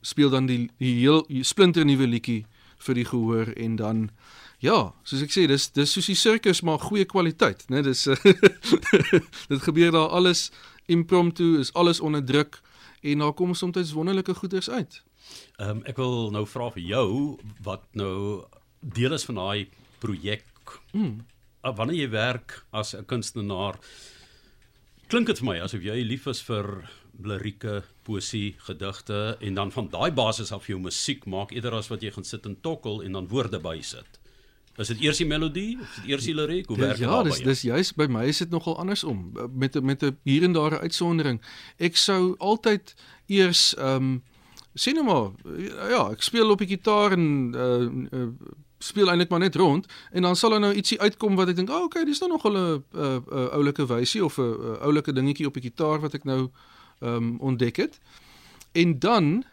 speel 0.00 0.30
dan 0.30 0.46
die 0.46 0.70
die 0.78 0.94
heel 1.00 1.24
splinter 1.40 1.84
nuwe 1.84 2.06
liedjie 2.06 2.44
vir 2.82 2.98
die 2.98 3.04
gehoor 3.04 3.52
en 3.56 3.76
dan 3.76 4.10
ja, 4.62 4.92
soos 5.02 5.22
ek 5.24 5.32
sê, 5.34 5.46
dis 5.50 5.70
dis 5.74 5.90
soos 5.90 6.06
die 6.10 6.18
sirkus 6.18 6.62
maar 6.62 6.82
goeie 6.82 7.06
kwaliteit, 7.08 7.64
né? 7.70 7.82
Dis 7.82 8.04
dit 9.50 9.62
gebeur 9.64 9.94
daar 9.94 10.14
alles 10.14 10.50
impromptu, 10.86 11.58
is 11.58 11.72
alles 11.72 12.00
onder 12.00 12.24
druk 12.24 12.60
en 13.00 13.18
daar 13.18 13.32
kom 13.32 13.54
soms 13.54 13.92
wonderlike 13.92 14.34
goeders 14.34 14.70
uit. 14.70 15.02
Ehm 15.56 15.68
um, 15.68 15.82
ek 15.86 15.96
wil 15.96 16.30
nou 16.30 16.46
vra 16.46 16.70
vir 16.74 16.82
jou 16.82 17.08
wat 17.62 17.84
nou 17.98 18.44
deel 18.80 19.12
is 19.12 19.24
van 19.24 19.38
daai 19.38 19.68
projek. 20.02 20.46
Mm. 20.92 21.22
Wanneer 21.62 21.96
jy 21.96 22.08
werk 22.10 22.64
as 22.70 22.94
'n 22.94 23.04
kunstenaar, 23.06 23.78
klink 25.06 25.26
dit 25.26 25.38
vir 25.38 25.46
my 25.46 25.60
asof 25.60 25.82
jy 25.82 26.02
lief 26.02 26.26
is 26.26 26.42
vir 26.42 26.90
lirieke, 27.22 27.82
poesie, 28.02 28.54
gedigte 28.58 29.36
en 29.40 29.54
dan 29.54 29.70
van 29.70 29.88
daai 29.88 30.10
basis 30.10 30.52
af 30.52 30.66
jou 30.66 30.78
musiek 30.80 31.26
maak 31.26 31.52
eerder 31.52 31.74
as 31.74 31.88
wat 31.88 32.02
jy 32.02 32.10
gaan 32.10 32.24
sit 32.24 32.46
en 32.46 32.56
tokkel 32.60 33.02
en 33.02 33.12
dan 33.12 33.28
woorde 33.28 33.60
bysit. 33.60 34.21
Is 34.82 34.90
dit 34.92 35.02
eers 35.06 35.20
die 35.22 35.26
melodie 35.26 35.78
of 35.80 35.88
is 35.88 36.00
dit 36.00 36.10
eers 36.10 36.26
die 36.26 36.34
liriek? 36.34 36.66
Hoe 36.66 36.76
werk 36.76 36.98
dit? 36.98 37.06
ja, 37.06 37.22
dis 37.22 37.40
dis 37.46 37.62
juist 37.68 37.96
by 37.98 38.08
my 38.10 38.24
is 38.30 38.42
dit 38.42 38.50
nogal 38.50 38.78
andersom 38.82 39.30
met 39.54 39.76
'n 39.76 39.84
met 39.84 40.02
'n 40.02 40.18
hier 40.22 40.42
en 40.42 40.52
daar 40.52 40.74
'n 40.74 40.82
uitsondering. 40.86 41.40
Ek 41.78 41.96
sou 41.96 42.34
altyd 42.38 42.94
eers 43.26 43.74
ehm 43.76 43.96
um, 43.96 44.22
sien 44.74 44.94
nou 44.94 45.06
maar 45.06 45.30
ja, 45.90 46.10
ek 46.10 46.22
speel 46.22 46.50
op 46.50 46.58
die 46.58 46.68
gitaar 46.68 47.12
en 47.12 47.52
uh, 47.54 48.20
uh 48.20 48.28
speel 48.82 49.08
eintlik 49.08 49.30
maar 49.30 49.38
net 49.38 49.54
rond 49.54 49.86
en 50.10 50.22
dan 50.22 50.36
sal 50.36 50.50
daar 50.50 50.60
nou 50.60 50.74
ietsie 50.74 51.00
uitkom 51.00 51.36
wat 51.36 51.48
ek 51.48 51.56
dink, 51.56 51.70
"Ag, 51.70 51.76
oh, 51.76 51.84
okay, 51.84 52.04
dis 52.04 52.18
nou 52.18 52.30
nog 52.30 52.44
'n 52.44 52.56
'n 52.56 52.82
'n 52.92 53.48
oulike 53.50 53.86
wysie 53.86 54.24
of 54.24 54.38
'n 54.38 54.42
'n 54.42 54.78
oulike 54.80 55.12
dingetjie 55.12 55.46
op 55.46 55.54
die 55.54 55.62
gitaar 55.62 56.00
wat 56.00 56.14
ek 56.14 56.24
nou 56.24 56.50
ehm 57.00 57.14
um, 57.14 57.38
ontdek 57.38 57.76
het." 57.76 58.00
En 58.72 58.98
dan 58.98 59.44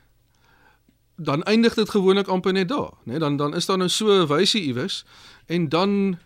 dan 1.19 1.43
eindig 1.43 1.73
dit 1.73 1.89
gewoonlik 1.89 2.27
amper 2.27 2.53
net 2.53 2.67
daar, 2.67 2.91
né? 3.03 3.11
Nee, 3.11 3.19
dan 3.19 3.37
dan 3.37 3.55
is 3.55 3.65
daar 3.65 3.77
nou 3.77 3.89
so 3.89 4.07
'n 4.07 4.27
wysie 4.27 4.63
iewers 4.63 5.05
en 5.45 5.69
dan 5.69 6.17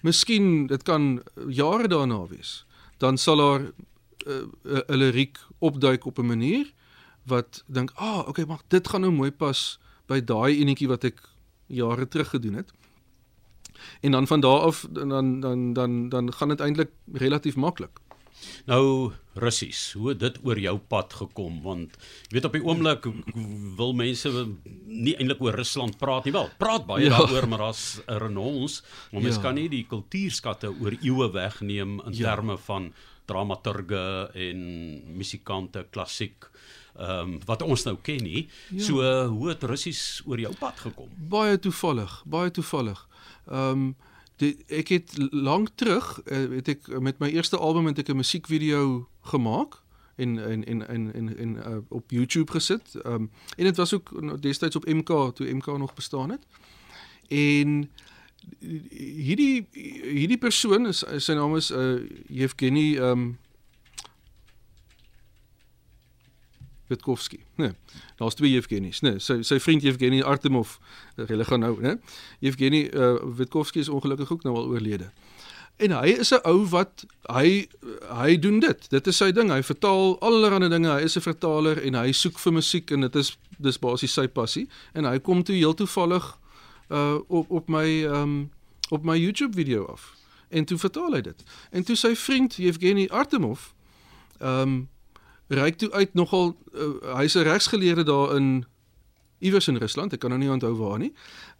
miskien 0.00 0.66
dit 0.66 0.82
kan 0.82 1.22
jare 1.48 1.88
daarna 1.88 2.26
wees. 2.26 2.66
Dan 2.98 3.18
sal 3.18 3.36
daar 3.36 3.60
'n 3.60 3.72
uh, 4.62 4.78
'n 4.86 4.96
liriek 4.96 5.38
opduik 5.58 6.04
op 6.04 6.18
'n 6.18 6.26
manier 6.26 6.72
wat 7.22 7.64
dink, 7.66 7.90
"Ah, 7.94 8.18
oh, 8.18 8.28
okay, 8.28 8.44
maar 8.44 8.60
dit 8.68 8.88
gaan 8.88 9.00
nou 9.00 9.12
mooi 9.12 9.32
pas 9.32 9.78
by 10.06 10.24
daai 10.24 10.60
enetjie 10.60 10.88
wat 10.88 11.04
ek 11.04 11.28
jare 11.66 12.08
terug 12.08 12.28
gedoen 12.28 12.54
het." 12.54 12.72
En 14.00 14.10
dan 14.10 14.26
van 14.26 14.40
daar 14.40 14.60
af 14.60 14.86
dan 14.90 15.40
dan 15.40 15.72
dan 15.72 16.08
dan 16.08 16.32
gaan 16.32 16.48
dit 16.48 16.60
eintlik 16.60 16.90
relatief 17.12 17.56
maklik. 17.56 18.00
Nou 18.66 19.12
Russies, 19.34 19.92
hoe 19.92 20.08
het 20.08 20.18
dit 20.20 20.38
oor 20.44 20.58
jou 20.58 20.76
pad 20.78 21.12
gekom 21.12 21.60
want 21.62 21.96
jy 22.28 22.34
weet 22.36 22.44
op 22.44 22.52
die 22.52 22.64
oomblik 22.64 23.06
wil 23.76 23.92
mense 23.94 24.30
nie 24.86 25.14
eintlik 25.16 25.40
oor 25.42 25.54
Rusland 25.54 25.98
praat 25.98 26.24
nie 26.24 26.32
wel. 26.34 26.50
Praat 26.58 26.86
baie 26.86 27.04
Ja. 27.08 27.18
daaroor 27.18 27.48
maar 27.48 27.58
daar's 27.58 28.00
renons, 28.06 28.82
maar 29.12 29.22
mens 29.22 29.36
Ja. 29.36 29.42
kan 29.42 29.54
nie 29.54 29.68
die 29.68 29.86
kultuurskatte 29.86 30.68
oor 30.80 30.96
eeue 31.02 31.30
wegneem 31.32 32.00
in 32.06 32.12
Ja. 32.12 32.34
terme 32.34 32.58
van 32.58 32.92
dramaturge 33.26 34.30
en 34.34 34.60
musikante, 35.16 35.86
klassiek 35.90 36.48
ehm 36.98 37.20
um, 37.20 37.40
wat 37.46 37.62
ons 37.62 37.84
nou 37.86 37.96
ken 38.02 38.22
nie. 38.22 38.48
Ja. 38.70 38.82
So 38.82 39.00
uh, 39.02 39.28
hoe 39.28 39.48
het 39.48 39.62
Russies 39.62 40.22
oor 40.26 40.40
jou 40.40 40.52
pad 40.58 40.78
gekom? 40.80 41.08
Baie 41.16 41.58
toevallig, 41.58 42.22
baie 42.26 42.50
toevallig. 42.50 43.06
Ehm 43.48 43.70
um, 43.70 43.96
die 44.40 44.56
ek 44.66 44.88
het 44.88 45.14
lank 45.30 45.74
terug 45.74 46.20
uh, 46.24 46.48
het 46.56 46.68
ek 46.68 46.88
met 47.00 47.20
my 47.20 47.28
eerste 47.28 47.58
album 47.58 47.86
het 47.90 47.98
ek 47.98 48.08
'n 48.08 48.20
musiekvideo 48.22 49.08
gemaak 49.32 49.80
en 50.16 50.38
en 50.38 50.64
en 50.64 50.88
en 50.88 51.12
en, 51.14 51.36
en 51.36 51.56
uh, 51.56 51.76
op 51.88 52.10
YouTube 52.10 52.52
gesit. 52.52 52.94
Ehm 53.02 53.14
um, 53.14 53.30
en 53.56 53.64
dit 53.64 53.76
was 53.76 53.94
ook 53.94 54.20
nou 54.20 54.38
destyds 54.38 54.76
op 54.76 54.86
MK 54.86 55.34
toe 55.34 55.52
MK 55.52 55.66
nog 55.78 55.94
bestaan 55.94 56.30
het. 56.30 56.46
En 57.28 57.90
hierdie 58.98 59.66
hierdie 60.02 60.38
persoon 60.38 60.86
is 60.86 61.04
sy 61.16 61.32
naam 61.32 61.56
is 61.56 61.70
uh 61.70 62.00
Yevgeny 62.26 62.96
ehm 62.96 63.10
um, 63.10 63.38
Witkowski. 66.90 67.40
Nee. 67.60 67.72
Daar's 68.18 68.34
twee 68.38 68.50
Yevgenys, 68.50 69.00
nee. 69.06 69.18
Sy 69.22 69.40
sy 69.46 69.60
vriend 69.62 69.84
Yevgeny 69.86 70.22
Artemov, 70.26 70.78
hulle 71.16 71.46
gaan 71.46 71.62
nou, 71.62 71.76
né? 71.82 71.96
Yevgeny 72.42 72.88
uh, 72.90 73.14
Witkowski 73.38 73.84
is 73.84 73.88
ongelukkig 73.88 74.32
ook 74.32 74.42
nou 74.46 74.56
al 74.58 74.72
oorlede. 74.74 75.12
En 75.80 75.90
hy 75.90 76.08
is 76.20 76.30
'n 76.30 76.40
ou 76.44 76.66
wat 76.68 77.06
hy 77.32 77.68
hy 78.12 78.38
doen 78.38 78.58
dit. 78.60 78.90
Dit 78.90 79.06
is 79.06 79.16
sy 79.16 79.32
ding. 79.32 79.50
Hy 79.50 79.62
vertaal 79.62 80.20
allerlei 80.20 80.68
dinge. 80.68 80.90
Hy 80.90 81.02
is 81.02 81.16
'n 81.16 81.20
vertaler 81.20 81.82
en 81.82 81.94
hy 81.94 82.12
soek 82.12 82.38
vir 82.38 82.52
musiek 82.52 82.90
en 82.90 83.00
dit 83.00 83.16
is 83.16 83.38
dis 83.58 83.78
basies 83.78 84.12
sy 84.12 84.26
passie. 84.28 84.68
En 84.92 85.04
hy 85.04 85.18
kom 85.18 85.42
toe 85.42 85.54
heel 85.56 85.74
toevallig 85.74 86.38
uh 86.90 87.18
op 87.28 87.50
op 87.50 87.68
my 87.68 88.04
um 88.04 88.50
op 88.90 89.04
my 89.04 89.16
YouTube 89.16 89.54
video 89.54 89.86
af. 89.86 90.14
En 90.48 90.64
toe 90.64 90.78
vertaal 90.78 91.12
hy 91.12 91.20
dit. 91.20 91.42
En 91.70 91.84
toe 91.84 91.96
sy 91.96 92.14
vriend 92.16 92.58
Evgeny 92.58 93.08
Artemov 93.08 93.72
um 94.38 94.88
reik 95.50 95.76
toe 95.76 95.90
uit 95.92 96.14
nogal 96.14 96.56
uh, 96.74 97.16
hy's 97.16 97.34
'n 97.34 97.42
regsgeleerde 97.42 98.02
daar 98.02 98.36
in 98.36 98.64
iewers 99.38 99.68
in 99.68 99.76
Rusland, 99.76 100.12
ek 100.12 100.20
kan 100.20 100.30
nou 100.30 100.40
nie 100.40 100.50
onthou 100.50 100.74
waar 100.76 100.98
nie. 100.98 101.12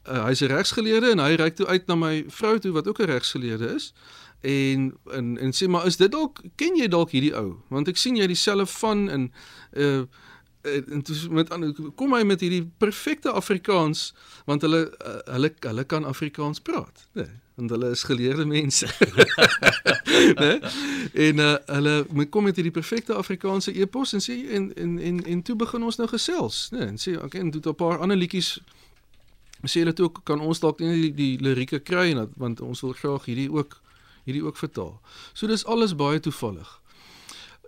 Uh, 0.08 0.24
hy's 0.24 0.40
'n 0.40 0.52
regsgeleerde 0.52 1.10
en 1.10 1.18
hy 1.18 1.34
reik 1.34 1.56
toe 1.56 1.66
uit 1.66 1.86
na 1.86 1.94
my 1.94 2.24
vrou 2.28 2.58
toe 2.58 2.72
wat 2.72 2.88
ook 2.88 3.00
'n 3.00 3.10
regsgeleerde 3.10 3.74
is. 3.74 3.92
En 4.40 4.94
en 5.12 5.38
en 5.38 5.52
sê 5.52 5.68
maar 5.68 5.86
is 5.86 5.96
dit 5.96 6.12
dalk 6.12 6.40
ken 6.56 6.76
jy 6.76 6.88
dalk 6.88 7.10
hierdie 7.10 7.34
ou? 7.36 7.60
Want 7.68 7.88
ek 7.88 7.96
sien 7.96 8.16
jy 8.16 8.26
dieselfde 8.26 8.66
van 8.66 9.10
in 9.10 9.32
uh 9.72 10.04
en 10.60 11.02
toe 11.02 11.16
met 11.30 11.48
kom 11.96 12.12
hy 12.12 12.22
met 12.24 12.40
hierdie 12.40 12.66
perfekte 12.78 13.32
Afrikaans 13.32 14.14
want 14.44 14.60
hulle 14.62 14.92
uh, 15.06 15.32
hulle 15.32 15.54
hulle 15.60 15.84
kan 15.84 16.04
Afrikaans 16.04 16.60
praat. 16.60 17.08
Nê 17.12 17.22
nee, 17.22 17.30
want 17.60 17.76
hulle 17.76 17.92
is 17.94 18.06
geleerde 18.08 18.48
mense 18.48 18.88
nê 20.42 20.52
en 21.28 21.44
uh, 21.44 21.54
hulle 21.76 21.94
moet 22.10 22.32
kom 22.34 22.48
met 22.48 22.58
hierdie 22.58 22.74
perfekte 22.74 23.14
Afrikaanse 23.14 23.74
epos 23.76 24.16
en 24.16 24.24
sê 24.24 24.40
en 24.56 24.70
en 24.74 24.98
en 24.98 25.24
en 25.36 25.42
toe 25.46 25.56
begin 25.64 25.86
ons 25.86 26.00
nou 26.00 26.08
gesels 26.10 26.68
nee, 26.74 26.88
en 26.92 27.00
sê 27.00 27.16
okay 27.20 27.44
en 27.44 27.52
toe 27.54 27.62
'n 27.72 27.80
paar 27.84 27.98
ander 28.00 28.18
liedjies 28.18 28.58
sê 29.68 29.82
hulle 29.84 29.92
toe 29.92 30.08
ook 30.08 30.20
kan 30.24 30.40
ons 30.40 30.60
dalk 30.60 30.80
nie 30.80 31.00
die, 31.00 31.14
die 31.14 31.36
lirieke 31.44 31.80
kry 31.84 32.14
want 32.36 32.60
ons 32.60 32.80
wil 32.80 32.96
graag 32.96 33.24
hierdie 33.28 33.50
ook 33.52 33.80
hierdie 34.24 34.44
ook 34.44 34.56
vertaal. 34.56 35.00
So 35.32 35.46
dis 35.46 35.64
alles 35.64 35.94
baie 35.96 36.20
toevallig. 36.20 36.80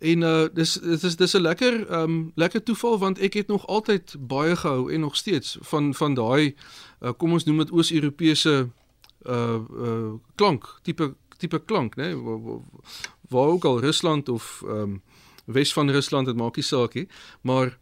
En 0.00 0.22
uh 0.26 0.49
dis 0.54 0.75
dit 0.82 1.02
is 1.02 1.16
dis 1.16 1.34
'n 1.34 1.40
lekker 1.40 1.75
um 2.00 2.32
lekker 2.34 2.62
toeval 2.62 2.99
want 2.99 3.18
ek 3.18 3.32
het 3.32 3.46
nog 3.46 3.66
altyd 3.66 4.14
baie 4.18 4.56
gehou 4.56 4.92
en 4.92 5.00
nog 5.00 5.16
steeds 5.16 5.56
van 5.61 5.94
van 5.94 6.14
daai 6.14 6.54
uh, 7.00 7.11
kom 7.16 7.32
ons 7.32 7.44
noem 7.44 7.58
dit 7.58 7.70
Oos-Europese 7.70 8.68
uh 9.26 9.60
uh 9.70 10.12
klank, 10.34 10.78
tipe 10.82 11.14
tipe 11.38 11.64
klank, 11.64 11.96
né? 11.96 12.14
Nee? 12.14 12.62
Waar 13.28 13.46
ook 13.46 13.64
al 13.64 13.80
Rusland 13.80 14.28
of 14.28 14.62
um 14.66 15.02
Wes 15.44 15.72
van 15.72 15.90
Rusland, 15.90 16.26
dit 16.26 16.36
maak 16.36 16.56
nie 16.56 16.64
saak 16.64 16.94
nie, 16.94 17.08
maar 17.40 17.78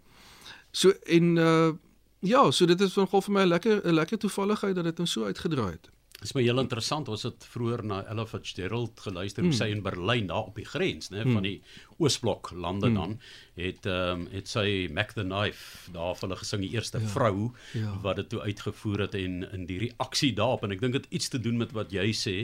so 0.71 0.91
en 0.91 1.37
uh 1.37 1.73
ja, 2.21 2.51
so 2.51 2.67
dit 2.67 2.81
is 2.81 2.95
nogal 2.95 3.23
vir 3.23 3.33
my 3.33 3.43
'n 3.43 3.49
lekker 3.49 3.81
'n 3.87 3.95
lekker 3.95 4.19
toevalligheid 4.19 4.75
dat 4.75 4.85
dit 4.85 4.97
nou 4.97 5.09
so 5.09 5.25
uitgedraai 5.25 5.71
het. 5.71 5.91
Dit 6.21 6.29
is 6.29 6.35
my 6.37 6.43
heel 6.45 6.61
interessant. 6.61 7.09
Ons 7.09 7.23
het 7.25 7.45
vroeër 7.49 7.81
na 7.89 8.03
Ella 8.13 8.27
Fitzgerald 8.29 9.01
geluister 9.01 9.41
hoe 9.41 9.55
mm. 9.55 9.57
sy 9.57 9.71
in 9.73 9.81
Berlyn 9.85 10.27
daar 10.29 10.51
op 10.51 10.59
die 10.61 10.67
grens, 10.69 11.09
né, 11.09 11.23
mm. 11.25 11.39
van 11.39 11.47
die 11.47 11.55
Oosblok 11.97 12.51
lande 12.53 12.91
mm. 12.91 12.99
dan 12.99 13.15
het 13.61 13.87
ehm 13.89 14.21
um, 14.21 14.27
het 14.33 14.49
sy 14.49 14.89
Mac 14.93 15.15
the 15.17 15.25
Knife 15.25 15.93
daar 15.93 16.15
vir 16.17 16.27
hulle 16.29 16.39
gesing 16.41 16.63
die 16.65 16.71
eerste 16.77 17.01
ja. 17.01 17.09
vrou 17.13 17.51
ja. 17.77 17.95
wat 18.05 18.21
dit 18.21 18.29
toe 18.33 18.41
uitgevoer 18.45 19.07
het 19.07 19.17
en 19.17 19.43
in 19.49 19.67
die 19.69 19.79
reaksie 19.83 20.33
daarop 20.37 20.65
en 20.65 20.77
ek 20.77 20.85
dink 20.85 20.97
dit 20.97 21.09
iets 21.19 21.29
te 21.33 21.41
doen 21.41 21.57
met 21.61 21.73
wat 21.77 21.93
jy 21.93 22.07
sê, 22.17 22.37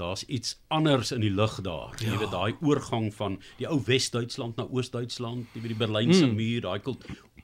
daar's 0.00 0.24
iets 0.28 0.56
anders 0.68 1.12
in 1.12 1.24
die 1.24 1.32
lug 1.32 1.58
daar. 1.64 1.96
Ja. 2.00 2.12
Jy 2.12 2.22
weet 2.24 2.36
daai 2.36 2.52
oorgang 2.60 3.10
van 3.16 3.40
die 3.58 3.68
ou 3.68 3.80
Wes-Duitsland 3.86 4.60
na 4.60 4.68
Oos-Duitsland, 4.68 5.48
jy 5.52 5.64
weet 5.64 5.74
die 5.74 5.82
Berlynse 5.84 6.26
mm. 6.26 6.36
muur, 6.36 6.64
daai 6.68 6.80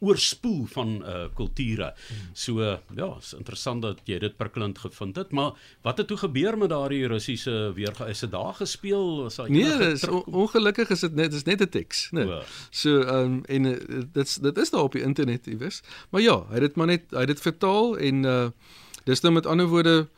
oorspoel 0.01 0.67
van 0.67 1.03
uh 1.07 1.25
kulture. 1.35 1.95
So 2.33 2.61
ja, 2.95 3.09
is 3.19 3.35
interessant 3.37 3.83
dat 3.83 4.01
jy 4.05 4.19
dit 4.19 4.37
prikkelend 4.37 4.79
gevind 4.79 5.17
het, 5.17 5.31
maar 5.31 5.53
wat 5.83 5.99
het 5.99 6.07
toe 6.07 6.17
gebeur 6.17 6.59
met 6.59 6.69
daardie 6.69 7.07
Russiese 7.07 7.73
weerga? 7.75 8.07
Is 8.07 8.19
dit 8.19 8.31
daar 8.31 8.55
gespeel? 8.55 9.27
Is 9.27 9.35
daar 9.35 9.51
Nee, 9.51 9.79
dis 9.79 10.07
ongelukkig 10.09 10.91
is 10.91 11.01
dit 11.01 11.15
net 11.15 11.31
dis 11.31 11.45
net 11.45 11.61
'n 11.61 11.69
teks, 11.69 12.11
nee. 12.11 12.27
Oh. 12.27 12.43
So 12.71 13.01
ehm 13.01 13.25
um, 13.25 13.45
en 13.45 13.65
uh, 13.65 14.03
dit's 14.13 14.37
dit 14.37 14.59
is 14.59 14.71
daar 14.71 14.83
op 14.83 14.93
die 14.93 15.03
internet 15.03 15.47
iewers. 15.47 15.83
Maar 16.11 16.21
ja, 16.21 16.45
hy 16.49 16.55
het 16.55 16.61
dit 16.61 16.77
maar 16.77 16.87
net 16.87 17.11
hy 17.11 17.25
het 17.27 17.35
dit 17.35 17.41
vertaal 17.41 17.99
en 17.99 18.25
uh 18.25 18.49
dis 19.05 19.21
nou 19.21 19.33
met 19.33 19.47
ander 19.47 19.67
woorde 19.67 20.09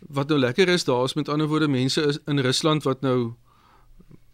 wat 0.00 0.28
nou 0.28 0.38
lekker 0.38 0.68
is, 0.68 0.84
daar's 0.84 1.14
met 1.14 1.28
ander 1.28 1.46
woorde 1.46 1.68
mense 1.68 2.02
is 2.02 2.18
in 2.26 2.38
Rusland 2.38 2.82
wat 2.82 3.00
nou 3.00 3.34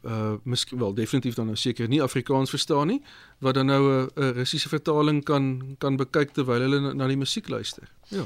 uh 0.03 0.35
miskien 0.45 0.79
wel 0.79 0.95
definitief 0.95 1.35
dan 1.35 1.47
nou 1.47 1.57
seker 1.57 1.89
nie 1.89 2.03
Afrikaans 2.03 2.51
verstaan 2.51 2.87
nie 2.87 3.03
wat 3.39 3.55
dan 3.55 3.67
nou 3.67 3.83
'n 3.83 4.09
uh, 4.17 4.31
Russiese 4.31 4.69
vertaling 4.69 5.25
kan 5.25 5.77
kan 5.79 5.97
bekyk 5.97 6.31
terwyl 6.31 6.61
hulle 6.61 6.81
na, 6.81 6.93
na 6.93 7.07
die 7.07 7.17
musiek 7.17 7.49
luister. 7.49 7.89
Ja. 8.09 8.25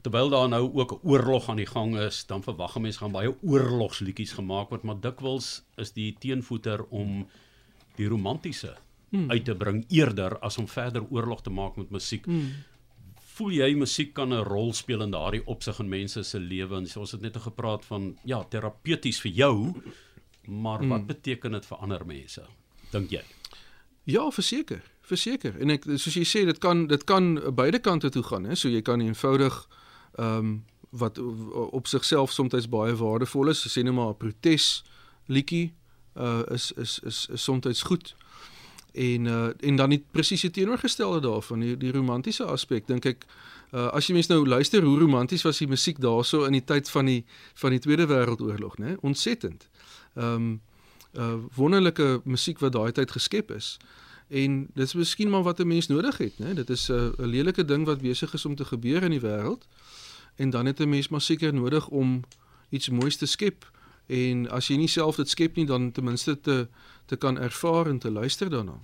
Terwyl 0.00 0.28
daar 0.28 0.48
nou 0.48 0.72
ook 0.72 0.92
'n 0.92 1.08
oorlog 1.08 1.48
aan 1.48 1.56
die 1.56 1.66
gang 1.66 1.98
is, 1.98 2.26
dan 2.26 2.42
verwag 2.42 2.78
mense 2.78 2.98
gaan 2.98 3.12
baie 3.12 3.34
oorlogsliedjies 3.42 4.32
gemaak 4.32 4.70
word, 4.70 4.82
maar 4.82 5.00
dikwels 5.00 5.62
is 5.76 5.92
die 5.92 6.16
teenvoeter 6.18 6.84
om 6.84 7.26
die 7.96 8.08
romantiese 8.08 8.76
hmm. 9.10 9.30
uit 9.30 9.44
te 9.44 9.54
bring 9.54 9.84
eerder 9.88 10.38
as 10.38 10.58
om 10.58 10.68
verder 10.68 11.04
oorlog 11.10 11.42
te 11.42 11.50
maak 11.50 11.76
met 11.76 11.90
musiek. 11.90 12.24
Hmm. 12.24 12.52
Voel 13.34 13.50
jy 13.50 13.74
musiek 13.74 14.14
kan 14.14 14.32
'n 14.32 14.44
rol 14.44 14.72
speel 14.72 15.02
in 15.02 15.10
daardie 15.10 15.46
opsig 15.46 15.78
in 15.78 15.88
mense 15.88 16.22
se 16.22 16.38
lewens? 16.38 16.96
Ons 16.96 17.12
het 17.12 17.20
net 17.20 17.36
gepraat 17.36 17.84
van 17.84 18.16
ja, 18.24 18.42
terapeuties 18.44 19.20
vir 19.20 19.32
jou 19.32 19.74
maar 20.50 20.82
wat 20.88 21.00
mm. 21.00 21.06
beteken 21.06 21.52
dit 21.52 21.66
vir 21.66 21.78
ander 21.78 22.06
mense 22.06 22.46
dink 22.90 23.10
jy? 23.10 23.22
Ja 24.04 24.30
verseker 24.30 24.82
verseker. 25.10 25.56
En 25.60 25.74
ek 25.74 25.86
soos 25.96 26.16
jy 26.18 26.26
sê 26.28 26.44
dit 26.48 26.58
kan 26.62 26.86
dit 26.90 27.04
kan 27.08 27.34
beide 27.56 27.80
kante 27.82 28.10
toe 28.14 28.22
gaan 28.26 28.48
hè. 28.48 28.58
So 28.58 28.70
jy 28.70 28.82
kan 28.86 29.02
eenvoudig 29.04 29.64
ehm 30.18 30.36
um, 30.36 30.58
wat 30.90 31.20
op 31.70 31.86
sigself 31.86 32.32
soms 32.34 32.66
baie 32.66 32.96
waardevol 32.98 33.52
is 33.52 33.60
sê 33.70 33.84
net 33.86 33.94
maar 33.94 34.10
'n 34.10 34.16
protes 34.18 34.82
liedjie 35.26 35.72
uh 36.16 36.42
is 36.50 36.72
is 36.72 36.98
is, 37.06 37.26
is 37.30 37.42
soms 37.42 37.82
goed. 37.82 38.14
En 38.92 39.26
uh 39.26 39.52
en 39.60 39.76
dan 39.76 39.88
nie 39.88 40.04
presies 40.10 40.40
die 40.40 40.50
teenoorgestelde 40.50 41.20
daarvan 41.20 41.60
die, 41.60 41.76
die 41.76 41.92
romantiese 41.92 42.44
aspek 42.44 42.86
dink 42.86 43.06
ek 43.06 43.26
uh 43.72 43.86
as 43.94 44.06
jy 44.06 44.14
mens 44.14 44.26
nou 44.26 44.46
luister 44.46 44.82
hoe 44.82 44.98
romanties 44.98 45.42
was 45.42 45.58
die 45.58 45.68
musiek 45.68 46.00
daarso 46.00 46.44
in 46.44 46.52
die 46.52 46.64
tyd 46.64 46.90
van 46.90 47.06
die 47.06 47.24
van 47.54 47.70
die 47.70 47.78
Tweede 47.78 48.06
Wêreldoorlog 48.06 48.78
nê 48.78 48.96
ontsettend 49.00 49.68
ehm 50.14 50.34
um, 50.34 50.60
uh 51.12 51.34
wonderlike 51.54 52.20
musiek 52.24 52.58
wat 52.58 52.72
daai 52.72 52.92
tyd 52.92 53.10
geskep 53.10 53.50
is. 53.50 53.76
En 54.28 54.68
dit 54.74 54.86
is 54.86 54.94
miskien 54.94 55.30
maar 55.30 55.42
wat 55.42 55.58
'n 55.58 55.66
mens 55.66 55.86
nodig 55.86 56.18
het, 56.18 56.38
né? 56.38 56.54
Dit 56.54 56.70
is 56.70 56.88
'n 56.88 56.92
uh, 56.92 57.26
lelike 57.26 57.64
ding 57.64 57.84
wat 57.86 58.00
besig 58.00 58.32
is 58.32 58.44
om 58.44 58.54
te 58.54 58.64
gebeur 58.64 59.02
in 59.02 59.10
die 59.10 59.20
wêreld. 59.20 59.66
En 60.36 60.50
dan 60.50 60.66
het 60.66 60.78
'n 60.78 60.88
mens 60.88 61.08
maar 61.08 61.20
seker 61.20 61.54
nodig 61.54 61.88
om 61.88 62.24
iets 62.68 62.88
moois 62.88 63.16
te 63.16 63.26
skep. 63.26 63.70
En 64.06 64.50
as 64.50 64.66
jy 64.66 64.76
nie 64.76 64.88
self 64.88 65.16
dit 65.16 65.28
skep 65.28 65.56
nie, 65.56 65.66
dan 65.66 65.92
ten 65.92 66.04
minste 66.04 66.40
te 66.40 66.68
te 67.06 67.16
kan 67.16 67.38
ervaar 67.38 67.86
en 67.86 67.98
te 67.98 68.10
luister 68.10 68.50
daarna. 68.50 68.78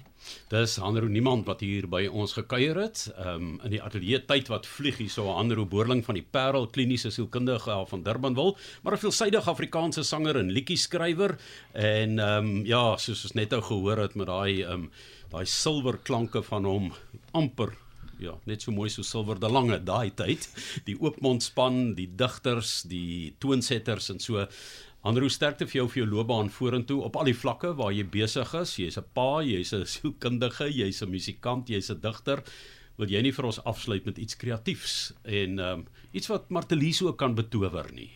Dis 0.49 0.77
Hanro 0.77 1.09
niemand 1.09 1.47
wat 1.47 1.61
hier 1.61 1.89
by 1.89 2.07
ons 2.07 2.33
gekuier 2.37 2.77
het. 2.81 3.07
Ehm 3.17 3.35
um, 3.35 3.61
in 3.65 3.71
die 3.71 3.83
ateljee 3.83 4.25
tyd 4.27 4.49
wat 4.53 4.67
vlieg 4.67 4.99
hier 4.99 5.11
so 5.11 5.33
Hanro 5.33 5.67
Boerling 5.67 6.05
van 6.05 6.15
die 6.15 6.27
Parel 6.31 6.67
Kliniese 6.67 7.11
Sielkundige 7.11 7.85
van 7.89 8.03
Durban 8.03 8.35
wil, 8.35 8.57
maar 8.83 8.93
'n 8.95 9.05
veelsidige 9.05 9.51
Afrikaanse 9.51 10.03
sanger 10.03 10.37
en 10.37 10.53
liedjie-skrywer 10.53 11.39
en 11.73 12.19
ehm 12.19 12.47
um, 12.47 12.65
ja, 12.67 12.97
soos 12.97 13.25
ons 13.25 13.35
net 13.35 13.51
nou 13.51 13.63
gehoor 13.63 13.99
het 13.99 14.15
met 14.15 14.27
daai 14.27 14.63
ehm 14.63 14.73
um, 14.73 14.91
daai 15.31 15.45
silwer 15.45 15.99
klanke 16.03 16.43
van 16.43 16.65
hom 16.65 16.93
amper 17.33 17.73
Ja, 18.19 18.33
net 18.49 18.63
so 18.65 18.73
mooi 18.73 18.89
so 18.89 19.05
silwer 19.05 19.37
de 19.41 19.49
lange 19.53 19.77
daai 19.85 20.11
tyd. 20.17 20.49
Die 20.87 20.97
oopmondspan, 20.97 21.95
die 21.99 22.09
digters, 22.17 22.83
die 22.89 23.35
toonsetters 23.43 24.09
en 24.15 24.23
so 24.25 24.47
Andrew 25.07 25.29
sterkte 25.31 25.69
vir 25.71 25.83
jou 25.83 25.87
vir 25.93 26.01
jou 26.01 26.07
loopbaan 26.11 26.49
vorentoe 26.51 26.99
op 27.07 27.17
al 27.21 27.29
die 27.29 27.37
vlakke 27.37 27.71
waar 27.79 27.93
jy 27.95 28.03
besig 28.11 28.55
is. 28.59 28.75
Jy's 28.81 28.99
'n 28.99 29.07
pa, 29.15 29.43
jy's 29.43 29.73
'n 29.73 29.87
sielkundige, 29.87 30.67
jy's 30.67 31.03
'n 31.03 31.11
musikant, 31.11 31.69
jy's 31.69 31.91
'n 31.91 32.01
digter. 32.01 32.43
Wil 32.99 33.09
jy 33.09 33.23
nie 33.23 33.33
vir 33.33 33.45
ons 33.45 33.63
afsluit 33.65 34.05
met 34.05 34.19
iets 34.19 34.37
kreatiefs 34.37 35.13
en 35.23 35.59
ehm 35.59 35.79
um, 35.79 35.87
iets 36.13 36.27
wat 36.27 36.51
Martelies 36.51 37.03
ook 37.03 37.19
kan 37.19 37.35
betower 37.35 37.87
nie? 37.93 38.11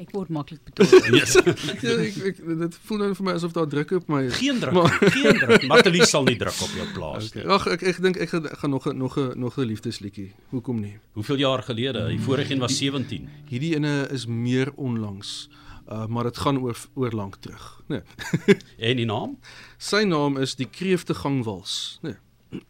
Ek 0.00 0.10
word 0.10 0.30
maklik 0.30 0.64
betower. 0.64 1.14
yes. 1.18 1.34
ja, 1.82 1.94
ek, 1.94 2.16
ek 2.16 2.36
dit 2.58 2.74
voel 2.86 2.98
nou 2.98 3.14
vir 3.14 3.24
my 3.24 3.32
asof 3.32 3.52
daar 3.52 3.68
druk 3.68 3.90
op 3.92 4.08
my. 4.08 4.30
Geen 4.30 4.58
druk, 4.58 4.72
maar, 4.72 4.90
geen 5.14 5.38
druk. 5.38 5.66
Martelies 5.72 6.10
sal 6.10 6.24
nie 6.24 6.36
druk 6.36 6.60
op 6.60 6.74
jou 6.74 6.88
plaas 6.92 7.30
okay. 7.30 7.42
nie. 7.42 7.52
Ag 7.54 7.66
ek 7.66 7.82
ek 7.82 8.02
dink 8.02 8.16
ek 8.16 8.30
gaan 8.34 8.70
nog 8.70 8.86
'n 8.86 8.98
nog 8.98 9.16
'n 9.16 9.38
nog 9.38 9.58
'n 9.58 9.66
liefdesliedjie. 9.66 10.32
Hoekom 10.50 10.80
nie? 10.80 10.98
Hoeveel 11.12 11.36
jaar 11.36 11.62
gelede? 11.62 12.08
Die 12.08 12.18
vorige 12.18 12.52
een 12.52 12.58
was 12.58 12.78
17. 12.78 13.28
Hierdie 13.46 13.74
ene 13.76 14.08
is 14.10 14.26
meer 14.26 14.72
onlangs. 14.74 15.46
Uh, 15.50 15.69
maar 15.90 16.24
dit 16.24 16.38
gaan 16.38 16.58
oor 16.58 16.78
oor 16.94 17.10
lank 17.10 17.36
terug, 17.40 17.82
né? 17.86 18.02
Nee. 18.46 18.56
en 18.90 18.96
die 18.96 19.06
naam? 19.06 19.38
Sy 19.78 20.04
naam 20.06 20.38
is 20.38 20.54
die 20.54 20.68
Kreeftegang 20.70 21.42
Wals, 21.44 21.98
né? 22.02 22.16
Nee. 22.50 22.62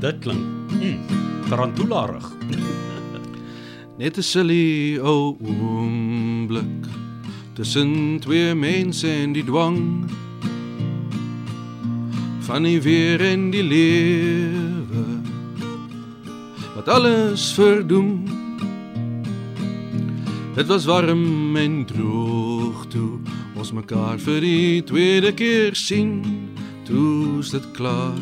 Dit 0.00 0.18
klink 0.20 0.72
mm, 0.72 1.48
tarantularig. 1.48 2.26
Net 4.00 4.16
'n 4.16 4.22
silly 4.22 4.98
ou 4.98 5.36
oomblik 5.40 6.88
tussen 7.54 8.20
twee 8.20 8.54
mense 8.54 9.08
en 9.08 9.32
die 9.32 9.44
dwang 9.44 10.08
van 12.40 12.62
die 12.62 12.80
weer 12.80 13.20
en 13.20 13.50
die 13.50 13.62
lewe 13.62 15.04
wat 16.74 16.88
alles 16.88 17.52
verdoem 17.52 18.30
Dit 20.54 20.66
was 20.66 20.84
warm 20.84 21.56
en 21.56 21.84
droog 21.84 22.49
toe 22.88 23.18
ons 23.58 23.72
mekaar 23.72 24.18
vir 24.18 24.40
die 24.40 24.82
tweede 24.82 25.32
keer 25.32 25.74
sien. 25.74 26.22
Toe 26.88 27.40
is 27.40 27.50
dit 27.54 27.66
klaar. 27.76 28.18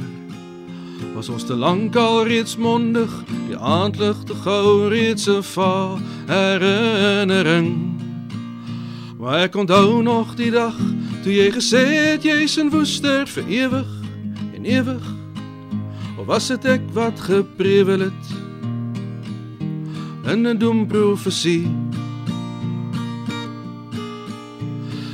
Was 1.14 1.28
ons 1.28 1.44
te 1.46 1.54
lank 1.54 1.96
al 1.96 2.24
reeds 2.28 2.56
mondig, 2.56 3.10
die 3.48 3.56
aandlig 3.56 4.18
te 4.26 4.34
gou 4.44 4.88
reeds 4.88 5.28
'n 5.28 5.42
va 5.42 5.98
herinnering. 6.26 7.98
Maar 9.18 9.38
ek 9.48 9.56
onthou 9.56 10.02
nog 10.02 10.34
die 10.34 10.50
dag 10.50 10.76
toe 11.22 11.32
jy 11.32 11.50
gesê 11.50 11.84
het 12.12 12.22
jy's 12.22 12.56
in 12.56 12.70
woester 12.70 13.26
vir 13.26 13.44
ewig 13.48 13.90
en 14.54 14.64
ewig. 14.64 15.04
Of 16.18 16.26
was 16.26 16.48
dit 16.48 16.64
ek 16.64 16.82
wat 16.92 17.20
geprewel 17.20 18.00
het 18.00 18.24
in 20.32 20.46
'n 20.46 20.58
dom 20.58 20.86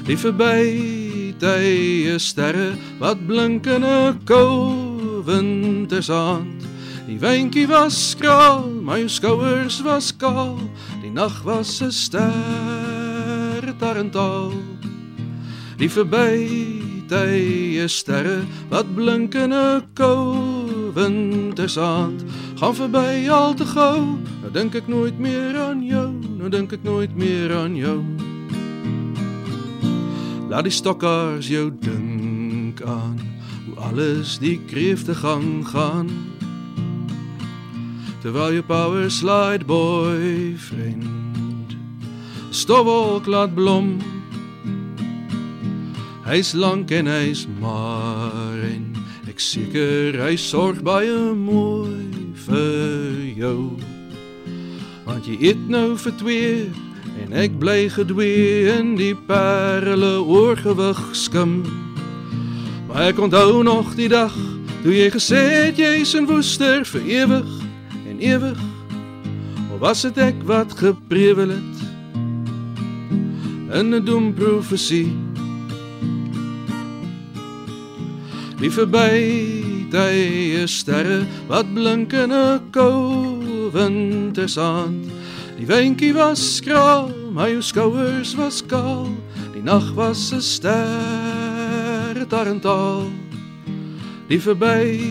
Die 0.04 0.18
verby 0.20 1.32
tye 1.40 2.18
sterre 2.20 2.74
wat 3.00 3.22
blink 3.24 3.64
in 3.66 3.84
'n 3.84 4.20
koue 4.28 5.24
wintersaand. 5.24 6.60
Die 7.08 7.16
windjie 7.16 7.66
was 7.66 8.10
skraal, 8.10 8.68
my 8.68 9.08
skouers 9.08 9.80
was 9.80 10.12
kaal. 10.12 10.60
Die 11.00 11.10
nag 11.10 11.42
was 11.44 11.80
'n 11.80 11.90
ster 11.90 13.64
tarental. 13.80 14.52
Die 15.78 15.88
verby 15.88 17.08
tye 17.08 17.88
sterre 17.88 18.44
wat 18.68 18.94
blink 18.94 19.34
in 19.34 19.52
'n 19.52 19.82
koue 19.94 20.92
wintersaand. 20.92 22.24
Gaan 22.60 22.74
verby 22.74 23.28
al 23.30 23.54
te 23.54 23.64
gou, 23.64 24.20
nou 24.42 24.52
dink 24.52 24.74
ek 24.74 24.86
nooit 24.86 25.18
meer 25.18 25.56
aan 25.56 25.80
jou, 25.82 26.12
nou 26.36 26.48
dink 26.50 26.72
ek 26.72 26.82
nooit 26.84 27.16
meer 27.16 27.56
aan 27.56 27.76
jou. 27.76 28.33
Laat 30.48 30.68
die 30.68 30.74
stokkers 30.74 31.48
jou 31.48 31.70
dink 31.80 32.82
aan 32.82 33.20
hoe 33.66 33.76
alles 33.88 34.38
die 34.38 34.60
kreefte 34.68 35.14
gang 35.14 35.64
gaan. 35.68 36.10
Terwyl 38.20 38.52
jou 38.58 38.64
power 38.64 39.10
slide 39.10 39.64
boyfriend 39.64 41.24
stowwolk 42.54 43.26
laat 43.26 43.54
blom. 43.54 43.98
Hy's 46.24 46.54
lank 46.54 46.90
en 46.94 47.10
hy's 47.10 47.44
maar 47.60 48.60
en 48.64 48.94
ek 49.28 49.42
seker 49.42 50.16
hy 50.22 50.36
sorg 50.40 50.80
baie 50.86 51.34
mooi 51.34 52.06
vir 52.46 53.18
jou. 53.36 53.58
Want 55.04 55.26
jy 55.28 55.36
eet 55.50 55.66
nou 55.68 55.98
vir 56.00 56.16
twee 56.22 56.54
ek 57.34 57.56
bly 57.58 57.88
gedwee 57.90 58.70
in 58.70 58.92
die 58.94 59.14
perle 59.26 60.22
oorgewig 60.22 61.00
skim. 61.18 61.64
Maar 62.86 63.10
ek 63.10 63.18
onthou 63.18 63.62
nog 63.66 63.96
die 63.98 64.08
dag 64.08 64.34
toe 64.84 64.94
jy 64.94 65.08
gesê 65.10 65.40
het 65.66 65.80
jy's 65.80 66.14
in 66.14 66.28
woester 66.30 66.84
vir 66.86 67.08
ewig 67.10 67.50
en 68.06 68.20
ewig. 68.22 68.60
Of 69.74 69.82
was 69.82 70.04
dit 70.06 70.20
ek 70.22 70.44
wat 70.46 70.76
geprewel 70.78 71.56
het 71.56 71.82
in 73.74 73.90
'n 73.90 74.04
dom 74.04 74.30
profesie? 74.34 75.10
Die 78.62 78.70
verby 78.70 79.10
tye 79.90 80.66
sterre 80.66 81.26
wat 81.48 81.66
blink 81.74 82.12
in 82.12 82.30
'n 82.30 82.60
koue 82.70 83.70
wintersaand. 83.72 85.10
Die 85.58 85.66
windjie 85.66 86.12
was 86.14 86.56
skraal, 86.56 87.23
my 87.34 87.60
skouers 87.60 88.36
was 88.38 88.62
kaal. 88.62 89.10
Die 89.52 89.62
nag 89.62 89.92
was 89.94 90.32
'n 90.32 90.40
ster 90.40 92.26
tarental. 92.28 93.10
Die 94.28 94.40
verby 94.40 95.02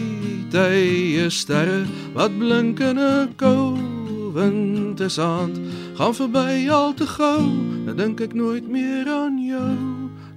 tye 0.50 1.30
sterre 1.30 1.86
wat 2.14 2.32
blink 2.40 2.80
in 2.80 2.98
'n 3.00 3.36
koue 3.36 4.34
wintersaand. 4.34 5.60
Gaan 5.94 6.16
verby 6.16 6.70
al 6.70 6.94
te 6.94 7.08
gou, 7.08 7.44
nou 7.86 7.96
dink 7.96 8.22
ek 8.22 8.34
nooit 8.34 8.68
meer 8.68 9.08
aan 9.08 9.38
jou. 9.38 9.78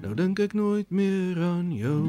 Nou 0.03 0.14
dink 0.14 0.38
ek 0.38 0.53
nooit 0.53 0.90
meer 0.90 1.38
aan 1.40 1.72
jou. 1.72 2.03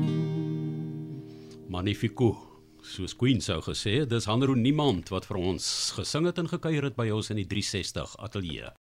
Magnifico. 1.70 2.38
Soos 2.82 3.16
Queen 3.16 3.42
sou 3.42 3.62
gesê, 3.62 4.06
dis 4.08 4.26
Hanro 4.26 4.54
niemand 4.54 5.10
wat 5.10 5.26
vir 5.26 5.38
ons 5.38 5.92
gesing 5.96 6.26
het 6.26 6.38
en 6.38 6.48
gekuier 6.48 6.84
het 6.84 6.96
by 6.96 7.10
ons 7.10 7.30
in 7.30 7.36
die 7.36 7.48
360 7.48 8.16
ateljee. 8.18 8.78